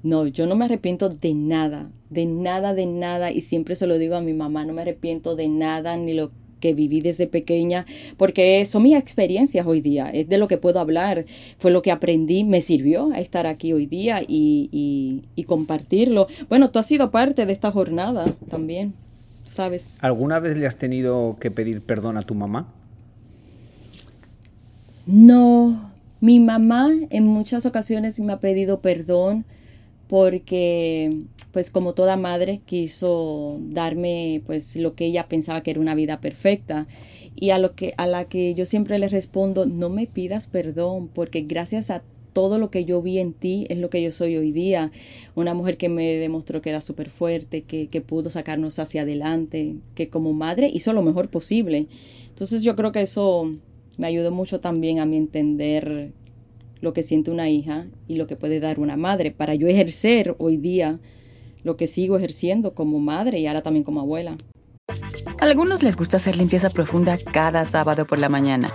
No, 0.03 0.27
yo 0.27 0.47
no 0.47 0.55
me 0.55 0.65
arrepiento 0.65 1.07
de 1.07 1.33
nada, 1.33 1.91
de 2.09 2.25
nada, 2.25 2.73
de 2.73 2.87
nada, 2.87 3.31
y 3.31 3.39
siempre 3.39 3.75
se 3.75 3.87
lo 3.87 3.97
digo 3.97 4.15
a 4.15 4.21
mi 4.21 4.33
mamá, 4.33 4.65
no 4.65 4.73
me 4.73 4.81
arrepiento 4.81 5.37
de 5.37 5.47
nada, 5.47 5.95
ni 5.95 6.13
lo 6.13 6.31
que 6.61 6.73
viví 6.73 7.01
desde 7.01 7.27
pequeña, 7.27 7.85
porque 8.15 8.65
son 8.65 8.83
mis 8.83 8.95
experiencias 8.95 9.67
hoy 9.67 9.81
día, 9.81 10.09
es 10.09 10.29
de 10.29 10.37
lo 10.37 10.47
que 10.47 10.55
puedo 10.57 10.79
hablar, 10.79 11.25
fue 11.57 11.71
lo 11.71 11.81
que 11.81 11.91
aprendí, 11.91 12.45
me 12.45 12.61
sirvió 12.61 13.11
a 13.11 13.19
estar 13.19 13.47
aquí 13.47 13.73
hoy 13.73 13.85
día 13.85 14.21
y, 14.25 15.23
compartirlo. 15.47 16.27
Bueno, 16.47 16.69
tú 16.69 16.79
has 16.79 16.85
sido 16.85 17.11
parte 17.11 17.45
de 17.45 17.51
esta 17.51 17.71
jornada 17.71 18.23
también, 18.49 18.93
¿sabes? 19.43 19.97
¿Alguna 20.01 20.39
vez 20.39 20.55
le 20.55 20.65
has 20.65 20.77
tenido 20.77 21.35
que 21.41 21.51
pedir 21.51 21.81
perdón 21.81 22.15
a 22.15 22.21
tu 22.21 22.35
mamá? 22.35 22.71
No, 25.05 25.91
mi 26.21 26.39
mamá 26.39 26.91
en 27.09 27.25
muchas 27.25 27.65
ocasiones 27.65 28.17
me 28.21 28.31
ha 28.31 28.39
pedido 28.39 28.79
perdón 28.79 29.43
porque 30.07 31.23
pues 31.51 31.69
como 31.69 31.93
toda 31.93 32.17
madre 32.17 32.61
quiso 32.65 33.57
darme 33.61 34.41
pues 34.45 34.75
lo 34.75 34.93
que 34.93 35.05
ella 35.05 35.27
pensaba 35.27 35.61
que 35.61 35.71
era 35.71 35.79
una 35.79 35.95
vida 35.95 36.21
perfecta 36.21 36.87
y 37.35 37.49
a 37.51 37.57
lo 37.57 37.75
que 37.75 37.93
a 37.97 38.07
la 38.07 38.25
que 38.25 38.53
yo 38.53 38.65
siempre 38.65 38.99
le 38.99 39.07
respondo 39.07 39.65
no 39.65 39.89
me 39.89 40.07
pidas 40.07 40.47
perdón 40.47 41.09
porque 41.09 41.41
gracias 41.41 41.89
a 41.89 42.03
todo 42.33 42.57
lo 42.57 42.71
que 42.71 42.85
yo 42.85 43.01
vi 43.01 43.19
en 43.19 43.33
ti 43.33 43.65
es 43.69 43.77
lo 43.77 43.89
que 43.89 44.01
yo 44.01 44.09
soy 44.09 44.37
hoy 44.37 44.53
día. 44.53 44.91
Una 45.35 45.53
mujer 45.53 45.75
que 45.75 45.89
me 45.89 46.13
demostró 46.13 46.61
que 46.61 46.69
era 46.69 46.79
súper 46.79 47.09
fuerte, 47.09 47.63
que, 47.63 47.87
que, 47.87 47.99
pudo 47.99 48.29
sacarnos 48.29 48.79
hacia 48.79 49.01
adelante, 49.01 49.75
que 49.95 50.07
como 50.07 50.31
madre 50.31 50.71
hizo 50.73 50.93
lo 50.93 51.01
mejor 51.01 51.29
posible. 51.29 51.87
Entonces 52.29 52.63
yo 52.63 52.77
creo 52.77 52.93
que 52.93 53.01
eso 53.01 53.53
me 53.97 54.07
ayudó 54.07 54.31
mucho 54.31 54.61
también 54.61 54.99
a 54.99 55.05
mi 55.05 55.17
entender 55.17 56.13
lo 56.79 56.93
que 56.93 57.03
siente 57.03 57.31
una 57.31 57.49
hija 57.49 57.87
y 58.07 58.15
lo 58.15 58.27
que 58.27 58.35
puede 58.35 58.59
dar 58.59 58.79
una 58.79 58.97
madre 58.97 59.31
para 59.31 59.55
yo 59.55 59.67
ejercer 59.67 60.35
hoy 60.39 60.57
día 60.57 60.99
lo 61.63 61.77
que 61.77 61.87
sigo 61.87 62.17
ejerciendo 62.17 62.73
como 62.73 62.99
madre 62.99 63.39
y 63.39 63.47
ahora 63.47 63.61
también 63.61 63.83
como 63.83 64.01
abuela. 64.01 64.35
A 65.39 65.45
algunos 65.45 65.83
les 65.83 65.95
gusta 65.95 66.17
hacer 66.17 66.35
limpieza 66.35 66.69
profunda 66.69 67.17
cada 67.17 67.65
sábado 67.65 68.05
por 68.05 68.19
la 68.19 68.29
mañana. 68.29 68.69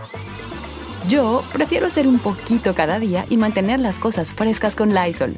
Yo 1.08 1.42
prefiero 1.52 1.86
hacer 1.86 2.08
un 2.08 2.18
poquito 2.18 2.74
cada 2.74 2.98
día 2.98 3.26
y 3.30 3.36
mantener 3.36 3.78
las 3.78 3.98
cosas 3.98 4.34
frescas 4.34 4.74
con 4.74 4.92
Lysol. 4.92 5.36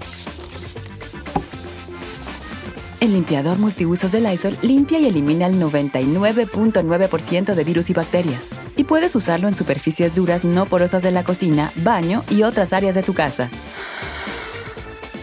El 3.01 3.13
limpiador 3.13 3.59
multiusos 3.59 4.11
de 4.11 4.21
Lysol 4.21 4.59
limpia 4.63 4.99
y 4.99 5.07
elimina 5.07 5.47
el 5.47 5.61
99.9% 5.61 7.55
de 7.55 7.65
virus 7.65 7.91
y 7.91 7.93
bacterias. 7.93 8.51
Y 8.77 8.85
puedes 8.85 9.15
usarlo 9.15 9.47
en 9.47 9.55
superficies 9.55 10.15
duras 10.15 10.45
no 10.45 10.67
porosas 10.67 11.03
de 11.03 11.13
la 11.13 11.23
cocina, 11.23 11.73
baño 11.77 12.25
y 12.29 12.43
otras 12.43 12.73
áreas 12.73 12.97
de 12.97 13.05
tu 13.05 13.15
casa. 13.15 13.51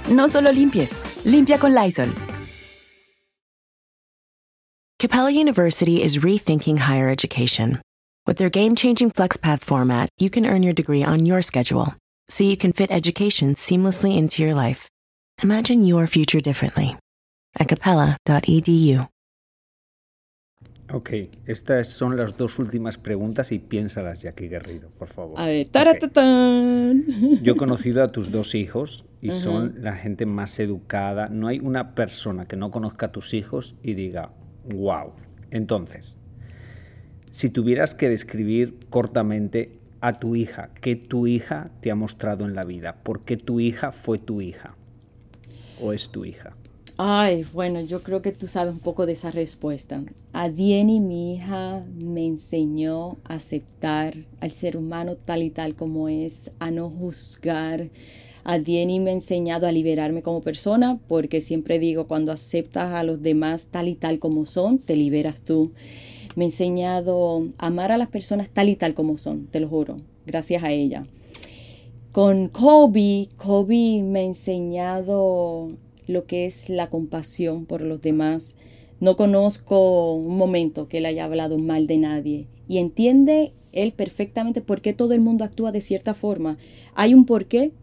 No 0.07 0.27
solo 0.27 0.51
limpies, 0.51 0.99
limpia 1.23 1.59
con 1.59 1.73
Lysol. 1.73 2.13
Capella 4.99 5.31
University 5.31 6.01
is 6.01 6.17
rethinking 6.19 6.77
higher 6.77 7.09
education. 7.09 7.81
With 8.27 8.37
their 8.37 8.49
game 8.49 8.75
changing 8.75 9.11
FlexPath 9.11 9.61
format, 9.61 10.09
you 10.17 10.29
can 10.29 10.45
earn 10.45 10.63
your 10.63 10.73
degree 10.73 11.03
on 11.03 11.25
your 11.25 11.41
schedule, 11.41 11.93
so 12.29 12.43
you 12.43 12.55
can 12.55 12.71
fit 12.71 12.91
education 12.91 13.55
seamlessly 13.55 14.15
into 14.17 14.41
your 14.41 14.53
life. 14.53 14.89
Imagine 15.43 15.83
your 15.83 16.07
future 16.07 16.39
differently 16.39 16.95
at 17.59 17.67
capella.edu. 17.67 19.07
Ok, 20.93 21.09
estas 21.47 21.87
son 21.87 22.15
las 22.15 22.37
dos 22.37 22.59
últimas 22.59 22.97
preguntas 22.97 23.51
y 23.51 23.57
piénsalas, 23.57 24.21
Jackie 24.21 24.47
Guerrero, 24.47 24.89
por 24.99 25.07
favor. 25.07 25.39
A 25.39 25.47
ver, 25.47 25.67
taratatán. 25.69 27.05
Yo 27.41 27.53
he 27.53 27.55
conocido 27.55 28.03
a 28.03 28.11
tus 28.11 28.31
dos 28.31 28.53
hijos 28.53 29.05
y 29.19 29.31
son 29.31 29.75
la 29.81 29.95
gente 29.95 30.27
más 30.27 30.59
educada. 30.59 31.27
No 31.27 31.47
hay 31.47 31.59
una 31.59 31.95
persona 31.95 32.45
que 32.45 32.55
no 32.55 32.69
conozca 32.69 33.07
a 33.07 33.11
tus 33.11 33.33
hijos 33.33 33.73
y 33.81 33.95
diga, 33.95 34.29
wow. 34.75 35.13
Entonces, 35.49 36.19
si 37.31 37.49
tuvieras 37.49 37.95
que 37.95 38.07
describir 38.07 38.77
cortamente 38.91 39.79
a 40.01 40.19
tu 40.19 40.35
hija, 40.35 40.69
¿qué 40.81 40.95
tu 40.95 41.25
hija 41.25 41.71
te 41.81 41.89
ha 41.89 41.95
mostrado 41.95 42.45
en 42.45 42.53
la 42.53 42.63
vida? 42.63 42.97
¿Por 43.01 43.21
qué 43.21 43.37
tu 43.37 43.59
hija 43.59 43.91
fue 43.91 44.19
tu 44.19 44.39
hija? 44.39 44.75
¿O 45.81 45.93
es 45.93 46.11
tu 46.11 46.25
hija? 46.25 46.55
Ay, 46.97 47.45
bueno, 47.51 47.81
yo 47.81 48.01
creo 48.01 48.21
que 48.21 48.31
tú 48.31 48.47
sabes 48.47 48.73
un 48.73 48.79
poco 48.79 49.05
de 49.05 49.11
esa 49.11 49.29
respuesta. 49.29 50.01
Adieni, 50.31 51.01
mi 51.01 51.35
hija, 51.35 51.83
me 51.93 52.25
enseñó 52.25 53.17
a 53.25 53.33
aceptar 53.33 54.15
al 54.39 54.53
ser 54.53 54.77
humano 54.77 55.17
tal 55.17 55.43
y 55.43 55.49
tal 55.49 55.75
como 55.75 56.07
es, 56.07 56.51
a 56.59 56.71
no 56.71 56.89
juzgar. 56.89 57.89
Adieni 58.45 59.01
me 59.01 59.09
ha 59.09 59.13
enseñado 59.13 59.67
a 59.67 59.73
liberarme 59.73 60.21
como 60.21 60.39
persona, 60.39 60.97
porque 61.09 61.41
siempre 61.41 61.79
digo, 61.79 62.07
cuando 62.07 62.31
aceptas 62.31 62.93
a 62.93 63.03
los 63.03 63.21
demás 63.21 63.67
tal 63.71 63.89
y 63.89 63.95
tal 63.95 64.19
como 64.19 64.45
son, 64.45 64.77
te 64.79 64.95
liberas 64.95 65.41
tú. 65.41 65.73
Me 66.37 66.45
ha 66.45 66.47
enseñado 66.47 67.45
a 67.57 67.67
amar 67.67 67.91
a 67.91 67.97
las 67.97 68.07
personas 68.07 68.47
tal 68.47 68.69
y 68.69 68.77
tal 68.77 68.93
como 68.93 69.17
son, 69.17 69.47
te 69.47 69.59
lo 69.59 69.67
juro, 69.67 69.97
gracias 70.25 70.63
a 70.63 70.71
ella. 70.71 71.03
Con 72.13 72.47
Kobe, 72.47 73.27
Kobe 73.35 74.01
me 74.01 74.21
ha 74.21 74.23
enseñado 74.23 75.71
lo 76.07 76.25
que 76.25 76.45
es 76.45 76.69
la 76.69 76.87
compasión 76.87 77.65
por 77.65 77.81
los 77.81 78.01
demás. 78.01 78.55
No 78.99 79.15
conozco 79.15 80.13
un 80.13 80.37
momento 80.37 80.87
que 80.87 80.99
él 80.99 81.05
haya 81.05 81.25
hablado 81.25 81.57
mal 81.57 81.87
de 81.87 81.97
nadie 81.97 82.47
y 82.67 82.77
entiende 82.77 83.53
él 83.71 83.91
perfectamente 83.91 84.61
por 84.61 84.81
qué 84.81 84.93
todo 84.93 85.13
el 85.13 85.21
mundo 85.21 85.43
actúa 85.43 85.71
de 85.71 85.81
cierta 85.81 86.13
forma. 86.13 86.57
Hay 86.95 87.13
un 87.13 87.25
porqué 87.25 87.73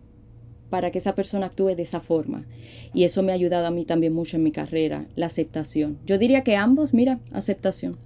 para 0.70 0.90
que 0.90 0.98
esa 0.98 1.14
persona 1.14 1.46
actúe 1.46 1.74
de 1.76 1.82
esa 1.82 2.00
forma. 2.00 2.46
Y 2.94 3.04
eso 3.04 3.22
me 3.22 3.32
ha 3.32 3.34
ayudado 3.34 3.66
a 3.66 3.70
mí 3.70 3.84
también 3.84 4.14
mucho 4.14 4.38
en 4.38 4.42
mi 4.42 4.52
carrera, 4.52 5.06
la 5.16 5.26
aceptación. 5.26 5.98
Yo 6.06 6.16
diría 6.16 6.44
que 6.44 6.56
ambos, 6.56 6.94
mira, 6.94 7.18
aceptación. 7.30 7.98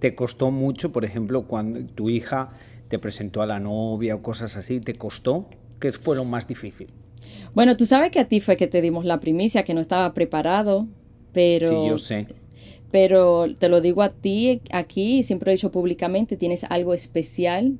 ¿Te 0.00 0.16
costó 0.16 0.50
mucho, 0.50 0.90
por 0.90 1.04
ejemplo, 1.04 1.46
cuando 1.46 1.86
tu 1.86 2.10
hija 2.10 2.52
te 2.88 2.98
presentó 2.98 3.42
a 3.42 3.46
la 3.46 3.60
novia 3.60 4.16
o 4.16 4.22
cosas 4.22 4.56
así? 4.56 4.80
¿Te 4.80 4.94
costó? 4.94 5.48
¿Qué 5.78 5.92
fue 5.92 6.16
lo 6.16 6.24
más 6.24 6.48
difícil? 6.48 6.88
Bueno, 7.54 7.76
tú 7.76 7.86
sabes 7.86 8.10
que 8.10 8.20
a 8.20 8.28
ti 8.28 8.40
fue 8.40 8.56
que 8.56 8.66
te 8.66 8.80
dimos 8.80 9.04
la 9.04 9.20
primicia, 9.20 9.64
que 9.64 9.74
no 9.74 9.80
estaba 9.80 10.12
preparado, 10.14 10.86
pero... 11.32 11.68
Sí, 11.68 11.88
yo 11.88 11.98
sé. 11.98 12.26
Pero 12.90 13.46
te 13.58 13.68
lo 13.68 13.80
digo 13.80 14.02
a 14.02 14.10
ti 14.10 14.60
aquí, 14.70 15.24
siempre 15.24 15.46
lo 15.46 15.52
he 15.52 15.56
dicho 15.56 15.72
públicamente, 15.72 16.36
tienes 16.36 16.62
algo 16.62 16.94
especial, 16.94 17.78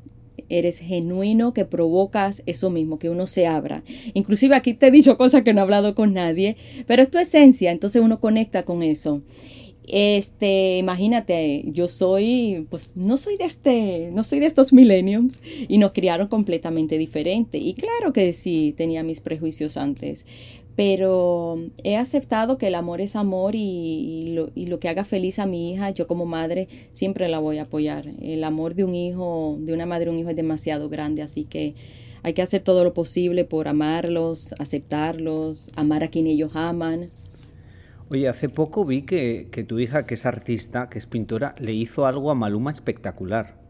eres 0.49 0.79
genuino, 0.79 1.55
que 1.55 1.65
provocas 1.65 2.43
eso 2.47 2.71
mismo, 2.71 2.99
que 2.99 3.11
uno 3.11 3.27
se 3.27 3.47
abra. 3.47 3.85
Inclusive 4.15 4.57
aquí 4.57 4.75
te 4.75 4.89
he 4.89 4.91
dicho 4.91 5.17
cosas 5.17 5.43
que 5.43 5.53
no 5.53 5.61
he 5.61 5.63
hablado 5.63 5.95
con 5.95 6.13
nadie, 6.15 6.57
pero 6.87 7.03
es 7.03 7.11
tu 7.11 7.19
esencia, 7.19 7.71
entonces 7.71 8.03
uno 8.03 8.21
conecta 8.21 8.65
con 8.65 8.83
eso. 8.83 9.23
Este, 9.87 10.79
imagínate, 10.79 11.65
yo 11.67 11.89
soy, 11.89 12.67
pues 12.71 12.97
no 12.97 13.17
soy 13.17 13.37
de 13.37 13.45
este, 13.45 14.11
no 14.13 14.25
soy 14.25 14.41
de 14.41 14.47
estos 14.47 14.73
millenniums 14.73 15.43
y 15.69 15.79
nos 15.79 15.93
criaron 15.93 16.29
completamente 16.29 16.97
diferente. 16.97 17.59
Y 17.59 17.75
claro 17.75 18.13
que 18.13 18.33
sí, 18.33 18.75
tenía 18.77 19.03
mis 19.03 19.21
prejuicios 19.21 19.77
antes, 19.77 20.25
pero 20.75 21.59
he 21.83 21.97
aceptado 21.97 22.57
que 22.57 22.69
el 22.69 22.75
amor 22.75 23.01
es 23.01 23.15
amor 23.15 23.55
y, 23.55 24.33
lo, 24.35 24.51
y, 24.55 24.67
lo, 24.67 24.81
que 24.81 24.89
haga 24.89 25.05
feliz 25.05 25.39
a 25.39 25.47
mi 25.47 25.73
hija, 25.73 25.91
yo 25.91 26.07
como 26.07 26.25
madre 26.25 26.69
siempre 26.93 27.29
la 27.29 27.39
voy 27.39 27.59
a 27.59 27.63
apoyar. 27.63 28.09
El 28.23 28.43
amor 28.43 28.75
de 28.75 28.85
un 28.85 28.95
hijo, 28.95 29.59
de 29.61 29.75
una 29.75 29.87
madre 29.87 30.09
un 30.11 30.19
hijo 30.19 30.31
es 30.31 30.37
demasiado 30.37 30.89
grande, 30.89 31.23
así 31.23 31.45
que 31.45 31.75
hay 32.23 32.33
que 32.33 32.41
hacer 32.41 32.63
todo 32.63 32.85
lo 32.85 32.95
posible 32.95 33.45
por 33.45 33.69
amarlos, 33.69 34.55
aceptarlos, 34.59 35.71
amar 35.77 36.03
a 36.03 36.09
quien 36.09 36.27
ellos 36.27 36.53
aman. 36.55 37.11
Oye, 38.11 38.29
hace 38.29 38.49
poco 38.49 38.85
vi 38.85 39.03
que, 39.03 39.49
que, 39.51 39.65
tu 39.65 39.79
hija, 39.79 40.07
que 40.07 40.15
es 40.15 40.27
artista, 40.27 40.89
que 40.89 40.99
es 40.99 41.07
pintora, 41.07 41.55
le 41.59 41.73
hizo 41.73 42.07
algo 42.07 42.31
a 42.31 42.35
Maluma 42.35 42.71
espectacular. 42.71 43.65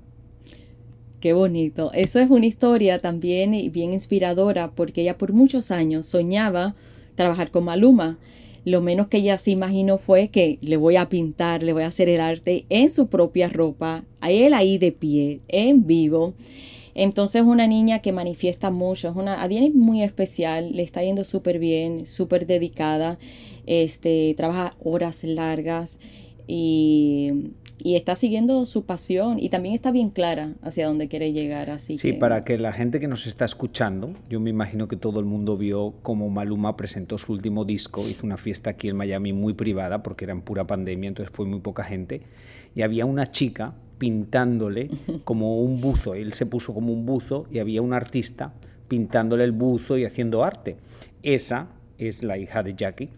Qué 1.20 1.32
bonito. 1.32 1.90
Eso 1.94 2.20
es 2.20 2.28
una 2.28 2.44
historia 2.44 3.00
también 3.00 3.52
bien 3.72 3.94
inspiradora 3.94 4.72
porque 4.72 5.00
ella 5.00 5.16
por 5.16 5.32
muchos 5.32 5.70
años 5.70 6.04
soñaba 6.04 6.74
trabajar 7.14 7.50
con 7.50 7.64
Maluma. 7.64 8.18
Lo 8.66 8.82
menos 8.82 9.08
que 9.08 9.18
ella 9.18 9.38
se 9.38 9.50
imaginó 9.50 9.98
fue 9.98 10.28
que 10.28 10.58
le 10.60 10.76
voy 10.76 10.96
a 10.96 11.08
pintar, 11.08 11.62
le 11.62 11.72
voy 11.72 11.84
a 11.84 11.86
hacer 11.88 12.08
el 12.08 12.20
arte 12.20 12.66
en 12.68 12.90
su 12.90 13.06
propia 13.06 13.48
ropa, 13.48 14.04
a 14.20 14.30
él 14.30 14.52
ahí 14.52 14.78
de 14.78 14.92
pie, 14.92 15.40
en 15.48 15.86
vivo. 15.86 16.34
Entonces 16.94 17.42
una 17.42 17.66
niña 17.66 18.00
que 18.00 18.12
manifiesta 18.12 18.70
mucho, 18.70 19.08
es 19.08 19.16
una, 19.16 19.42
Adiana 19.42 19.66
es 19.66 19.74
muy 19.74 20.02
especial, 20.02 20.72
le 20.72 20.82
está 20.82 21.02
yendo 21.02 21.24
súper 21.24 21.58
bien, 21.58 22.06
súper 22.06 22.46
dedicada, 22.46 23.18
este, 23.66 24.34
trabaja 24.36 24.74
horas 24.82 25.24
largas 25.24 26.00
y, 26.46 27.52
y, 27.82 27.96
está 27.96 28.14
siguiendo 28.14 28.64
su 28.66 28.84
pasión 28.84 29.38
y 29.38 29.48
también 29.48 29.74
está 29.74 29.90
bien 29.90 30.10
clara 30.10 30.52
hacia 30.62 30.86
dónde 30.86 31.08
quiere 31.08 31.32
llegar. 31.32 31.70
Así 31.70 31.96
sí, 31.98 32.12
que... 32.12 32.18
para 32.18 32.44
que 32.44 32.58
la 32.58 32.72
gente 32.72 33.00
que 33.00 33.08
nos 33.08 33.26
está 33.26 33.44
escuchando, 33.44 34.14
yo 34.28 34.40
me 34.40 34.50
imagino 34.50 34.88
que 34.88 34.96
todo 34.96 35.20
el 35.20 35.26
mundo 35.26 35.56
vio 35.56 35.94
cómo 36.02 36.28
Maluma 36.28 36.76
presentó 36.76 37.18
su 37.18 37.32
último 37.32 37.64
disco, 37.64 38.06
hizo 38.08 38.26
una 38.26 38.36
fiesta 38.36 38.70
aquí 38.70 38.88
en 38.88 38.96
Miami 38.96 39.32
muy 39.32 39.54
privada 39.54 40.02
porque 40.02 40.24
era 40.24 40.32
en 40.32 40.42
pura 40.42 40.66
pandemia, 40.66 41.08
entonces 41.08 41.34
fue 41.34 41.46
muy 41.46 41.60
poca 41.60 41.84
gente, 41.84 42.22
y 42.74 42.82
había 42.82 43.06
una 43.06 43.30
chica 43.30 43.74
pintándole 43.98 44.90
como 45.24 45.62
un 45.62 45.80
buzo. 45.80 46.14
Él 46.14 46.32
se 46.34 46.46
puso 46.46 46.74
como 46.74 46.92
un 46.92 47.06
buzo 47.06 47.46
y 47.50 47.58
había 47.58 47.80
un 47.80 47.92
artista 47.92 48.52
pintándole 48.88 49.44
el 49.44 49.52
buzo 49.52 49.96
y 49.96 50.04
haciendo 50.04 50.44
arte. 50.44 50.76
Esa 51.22 51.68
es 51.98 52.22
la 52.22 52.38
hija 52.38 52.62
de 52.62 52.74
Jackie. 52.74 53.10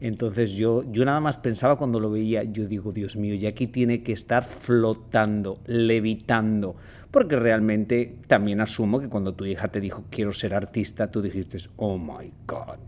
Entonces 0.00 0.52
yo, 0.52 0.84
yo 0.90 1.04
nada 1.04 1.20
más 1.20 1.36
pensaba 1.36 1.76
cuando 1.76 2.00
lo 2.00 2.10
veía, 2.10 2.42
yo 2.42 2.66
digo, 2.66 2.90
Dios 2.92 3.16
mío, 3.16 3.34
Jackie 3.34 3.66
tiene 3.66 4.02
que 4.02 4.12
estar 4.12 4.44
flotando, 4.44 5.58
levitando, 5.66 6.74
porque 7.10 7.36
realmente 7.36 8.16
también 8.26 8.62
asumo 8.62 8.98
que 8.98 9.08
cuando 9.08 9.34
tu 9.34 9.44
hija 9.44 9.68
te 9.68 9.80
dijo 9.80 10.04
quiero 10.10 10.32
ser 10.32 10.54
artista, 10.54 11.10
tú 11.10 11.20
dijiste, 11.20 11.58
oh 11.76 11.98
my 11.98 12.32
God. 12.46 12.78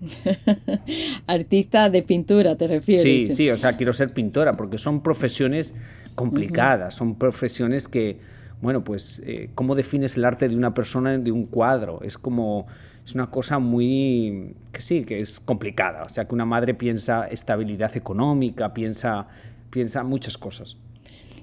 artista 1.26 1.88
de 1.88 2.02
pintura, 2.02 2.56
¿te 2.56 2.68
refieres? 2.68 3.02
Sí, 3.02 3.34
sí, 3.34 3.50
o 3.50 3.56
sea, 3.56 3.76
quiero 3.76 3.92
ser 3.92 4.12
pintora, 4.12 4.56
porque 4.56 4.76
son 4.76 5.02
profesiones 5.02 5.74
complicadas, 6.14 6.94
son 6.94 7.16
profesiones 7.16 7.88
que, 7.88 8.18
bueno, 8.60 8.84
pues, 8.84 9.22
eh, 9.24 9.50
¿cómo 9.54 9.74
defines 9.74 10.16
el 10.16 10.26
arte 10.26 10.48
de 10.48 10.56
una 10.56 10.74
persona 10.74 11.16
de 11.16 11.32
un 11.32 11.46
cuadro? 11.46 12.02
Es 12.02 12.18
como, 12.18 12.66
es 13.04 13.14
una 13.14 13.30
cosa 13.30 13.58
muy, 13.58 14.54
que 14.72 14.82
sí, 14.82 15.02
que 15.02 15.18
es 15.18 15.40
complicada. 15.40 16.04
O 16.04 16.08
sea, 16.08 16.26
que 16.26 16.34
una 16.34 16.46
madre 16.46 16.74
piensa 16.74 17.26
estabilidad 17.26 17.96
económica, 17.96 18.72
piensa, 18.72 19.26
piensa 19.70 20.02
muchas 20.04 20.38
cosas. 20.38 20.76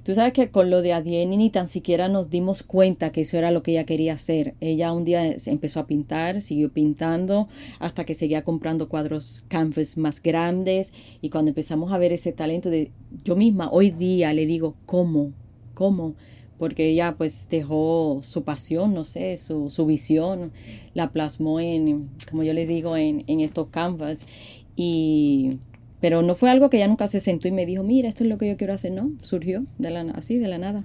Tú 0.08 0.14
sabes 0.14 0.32
que 0.32 0.52
con 0.52 0.70
lo 0.70 0.82
de 0.82 0.94
Adieni 0.94 1.36
ni 1.36 1.50
tan 1.50 1.68
siquiera 1.68 2.08
nos 2.08 2.30
dimos 2.30 2.64
cuenta 2.64 3.12
que 3.12 3.20
eso 3.20 3.36
era 3.36 3.52
lo 3.52 3.62
que 3.62 3.72
ella 3.72 3.86
quería 3.86 4.14
hacer. 4.14 4.54
Ella 4.62 4.94
un 4.94 5.04
día 5.04 5.36
empezó 5.48 5.82
a 5.82 5.86
pintar, 5.86 6.40
siguió 6.40 6.72
pintando 6.72 7.50
hasta 7.80 8.06
que 8.06 8.14
seguía 8.14 8.46
comprando 8.46 8.88
cuadros 8.88 9.44
canvas 9.50 9.98
más 9.98 10.24
grandes 10.24 10.94
y 11.20 11.30
cuando 11.30 11.50
empezamos 11.50 11.92
a 11.92 11.98
ver 11.98 12.14
ese 12.14 12.32
talento 12.32 12.70
de 12.70 12.92
yo 13.26 13.36
misma 13.36 13.70
hoy 13.70 13.90
día 13.90 14.32
le 14.32 14.46
digo, 14.46 14.76
¿cómo? 14.86 15.34
¿Cómo? 15.74 16.16
Porque 16.58 16.90
ella 16.90 17.16
pues 17.18 17.48
dejó 17.50 18.20
su 18.24 18.44
pasión, 18.44 18.94
no 18.94 19.06
sé, 19.06 19.38
su, 19.38 19.70
su 19.70 19.86
visión, 19.86 20.52
la 20.94 21.12
plasmó 21.12 21.60
en, 21.60 22.10
como 22.30 22.44
yo 22.44 22.54
les 22.54 22.68
digo, 22.68 22.98
en, 22.98 23.24
en 23.28 23.40
estos 23.42 23.68
canvas. 23.68 24.28
Y, 24.76 25.60
pero 26.00 26.22
no 26.22 26.36
fue 26.36 26.50
algo 26.50 26.70
que 26.70 26.78
ella 26.78 26.88
nunca 26.88 27.08
se 27.08 27.20
sentó 27.20 27.48
y 27.48 27.52
me 27.52 27.66
dijo, 27.66 27.84
mira, 27.84 28.10
esto 28.10 28.24
es 28.24 28.30
lo 28.30 28.38
que 28.38 28.48
yo 28.48 28.58
quiero 28.58 28.74
hacer, 28.74 28.92
no, 28.92 29.12
surgió 29.22 29.66
de 29.78 29.90
la, 29.90 30.02
así, 30.16 30.38
de 30.38 30.48
la 30.48 30.58
nada. 30.58 30.84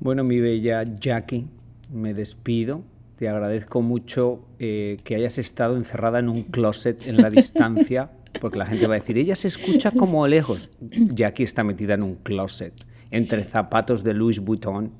Bueno, 0.00 0.24
mi 0.24 0.40
bella 0.40 0.82
Jackie, 0.82 1.46
me 1.92 2.14
despido. 2.14 2.82
Te 3.16 3.28
agradezco 3.28 3.82
mucho 3.82 4.46
eh, 4.58 4.96
que 5.04 5.14
hayas 5.14 5.36
estado 5.36 5.76
encerrada 5.76 6.20
en 6.20 6.30
un 6.30 6.42
closet 6.44 7.06
en 7.06 7.18
la 7.18 7.28
distancia, 7.28 8.10
porque 8.40 8.56
la 8.56 8.64
gente 8.64 8.86
va 8.86 8.94
a 8.94 8.98
decir, 8.98 9.18
ella 9.18 9.36
se 9.36 9.48
escucha 9.48 9.90
como 9.90 10.26
lejos. 10.26 10.70
Jackie 10.80 11.42
está 11.42 11.62
metida 11.62 11.94
en 11.94 12.02
un 12.02 12.14
closet, 12.14 12.72
entre 13.10 13.44
zapatos 13.44 14.02
de 14.04 14.14
Louis 14.14 14.38
Vuitton 14.40 14.92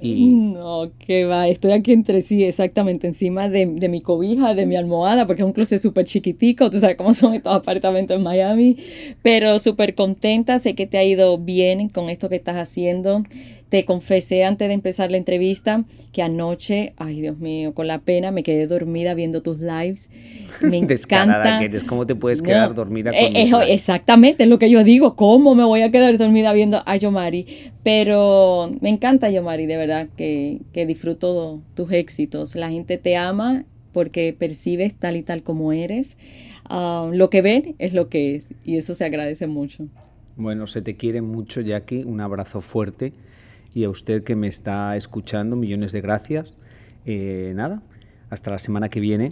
y... 0.00 0.26
No, 0.26 0.90
que 0.98 1.24
va, 1.24 1.48
estoy 1.48 1.72
aquí 1.72 1.92
entre 1.92 2.20
sí, 2.20 2.44
exactamente, 2.44 3.06
encima 3.06 3.48
de, 3.48 3.66
de 3.66 3.88
mi 3.88 4.00
cobija, 4.00 4.54
de 4.54 4.66
mi 4.66 4.76
almohada, 4.76 5.26
porque 5.26 5.42
es 5.42 5.46
un 5.46 5.52
closet 5.52 5.80
súper 5.80 6.04
chiquitico, 6.04 6.70
tú 6.70 6.80
sabes 6.80 6.96
cómo 6.96 7.14
son 7.14 7.34
estos 7.34 7.54
apartamentos 7.54 8.16
en 8.16 8.22
Miami, 8.22 8.76
pero 9.22 9.58
súper 9.58 9.94
contenta, 9.94 10.58
sé 10.58 10.74
que 10.74 10.86
te 10.86 10.98
ha 10.98 11.04
ido 11.04 11.38
bien 11.38 11.88
con 11.88 12.10
esto 12.10 12.28
que 12.28 12.36
estás 12.36 12.56
haciendo. 12.56 13.22
Te 13.68 13.84
confesé 13.84 14.44
antes 14.44 14.68
de 14.68 14.74
empezar 14.74 15.10
la 15.10 15.16
entrevista 15.16 15.84
que 16.12 16.22
anoche, 16.22 16.94
ay 16.96 17.20
Dios 17.20 17.38
mío, 17.38 17.74
con 17.74 17.88
la 17.88 17.98
pena 17.98 18.30
me 18.30 18.42
quedé 18.42 18.66
dormida 18.68 19.14
viendo 19.14 19.42
tus 19.42 19.58
lives. 19.58 20.08
Me 20.60 20.76
encanta. 20.78 21.58
que 21.58 21.64
eres, 21.64 21.82
¿cómo 21.82 22.06
te 22.06 22.14
puedes 22.14 22.42
quedar 22.42 22.74
dormida 22.74 23.10
con 23.10 23.18
eh, 23.18 23.32
eh, 23.34 23.52
Exactamente, 23.68 24.44
es 24.44 24.48
lo 24.48 24.58
que 24.58 24.70
yo 24.70 24.84
digo, 24.84 25.16
¿cómo 25.16 25.54
me 25.54 25.64
voy 25.64 25.82
a 25.82 25.90
quedar 25.90 26.16
dormida 26.16 26.52
viendo 26.52 26.82
a 26.86 26.96
Yomari? 26.96 27.72
Pero 27.82 28.70
me 28.80 28.88
encanta 28.88 29.30
Yomari, 29.30 29.66
de 29.66 29.76
verdad, 29.76 30.08
que, 30.16 30.60
que 30.72 30.86
disfruto 30.86 31.60
tus 31.74 31.90
éxitos. 31.92 32.54
La 32.54 32.70
gente 32.70 32.98
te 32.98 33.16
ama 33.16 33.64
porque 33.92 34.34
percibes 34.38 34.94
tal 34.94 35.16
y 35.16 35.22
tal 35.22 35.42
como 35.42 35.72
eres. 35.72 36.16
Ah, 36.68 37.10
lo 37.12 37.30
que 37.30 37.42
ven 37.42 37.74
es 37.78 37.94
lo 37.94 38.08
que 38.08 38.34
es 38.36 38.54
y 38.64 38.76
eso 38.76 38.94
se 38.94 39.04
agradece 39.04 39.46
mucho. 39.46 39.86
Bueno, 40.36 40.66
se 40.66 40.82
te 40.82 40.96
quiere 40.96 41.22
mucho, 41.22 41.60
Jackie. 41.62 42.04
Un 42.04 42.20
abrazo 42.20 42.60
fuerte 42.60 43.12
y 43.76 43.84
a 43.84 43.90
usted 43.90 44.24
que 44.24 44.36
me 44.36 44.48
está 44.48 44.96
escuchando, 44.96 45.54
millones 45.54 45.92
de 45.92 46.00
gracias. 46.00 46.54
Eh, 47.04 47.52
nada, 47.54 47.82
hasta 48.30 48.50
la 48.50 48.58
semana 48.58 48.88
que 48.88 49.00
viene. 49.00 49.28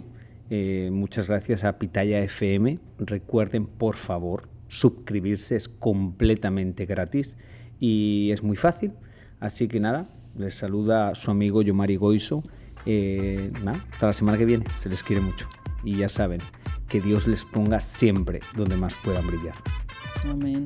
Eh, 0.51 0.89
muchas 0.93 1.27
gracias 1.27 1.63
a 1.63 1.79
Pitaya 1.79 2.19
FM. 2.19 2.77
Recuerden, 2.99 3.65
por 3.65 3.95
favor, 3.95 4.47
suscribirse, 4.67 5.55
es 5.55 5.67
completamente 5.67 6.85
gratis 6.85 7.37
y 7.79 8.29
es 8.31 8.43
muy 8.43 8.55
fácil. 8.55 8.91
Así 9.39 9.67
que 9.67 9.79
nada, 9.79 10.09
les 10.37 10.53
saluda 10.53 11.15
su 11.15 11.31
amigo 11.31 11.63
Yomari 11.63 11.95
Goiso. 11.95 12.43
Eh, 12.85 13.51
nada, 13.63 13.83
hasta 13.93 14.05
la 14.05 14.13
semana 14.13 14.37
que 14.37 14.45
viene, 14.45 14.65
se 14.83 14.89
les 14.89 15.01
quiere 15.01 15.23
mucho. 15.23 15.47
Y 15.83 15.95
ya 15.97 16.07
saben, 16.07 16.39
que 16.87 17.01
Dios 17.01 17.25
les 17.25 17.45
ponga 17.45 17.79
siempre 17.79 18.41
donde 18.55 18.77
más 18.77 18.93
puedan 19.03 19.25
brillar. 19.25 19.55
Amén. 20.29 20.65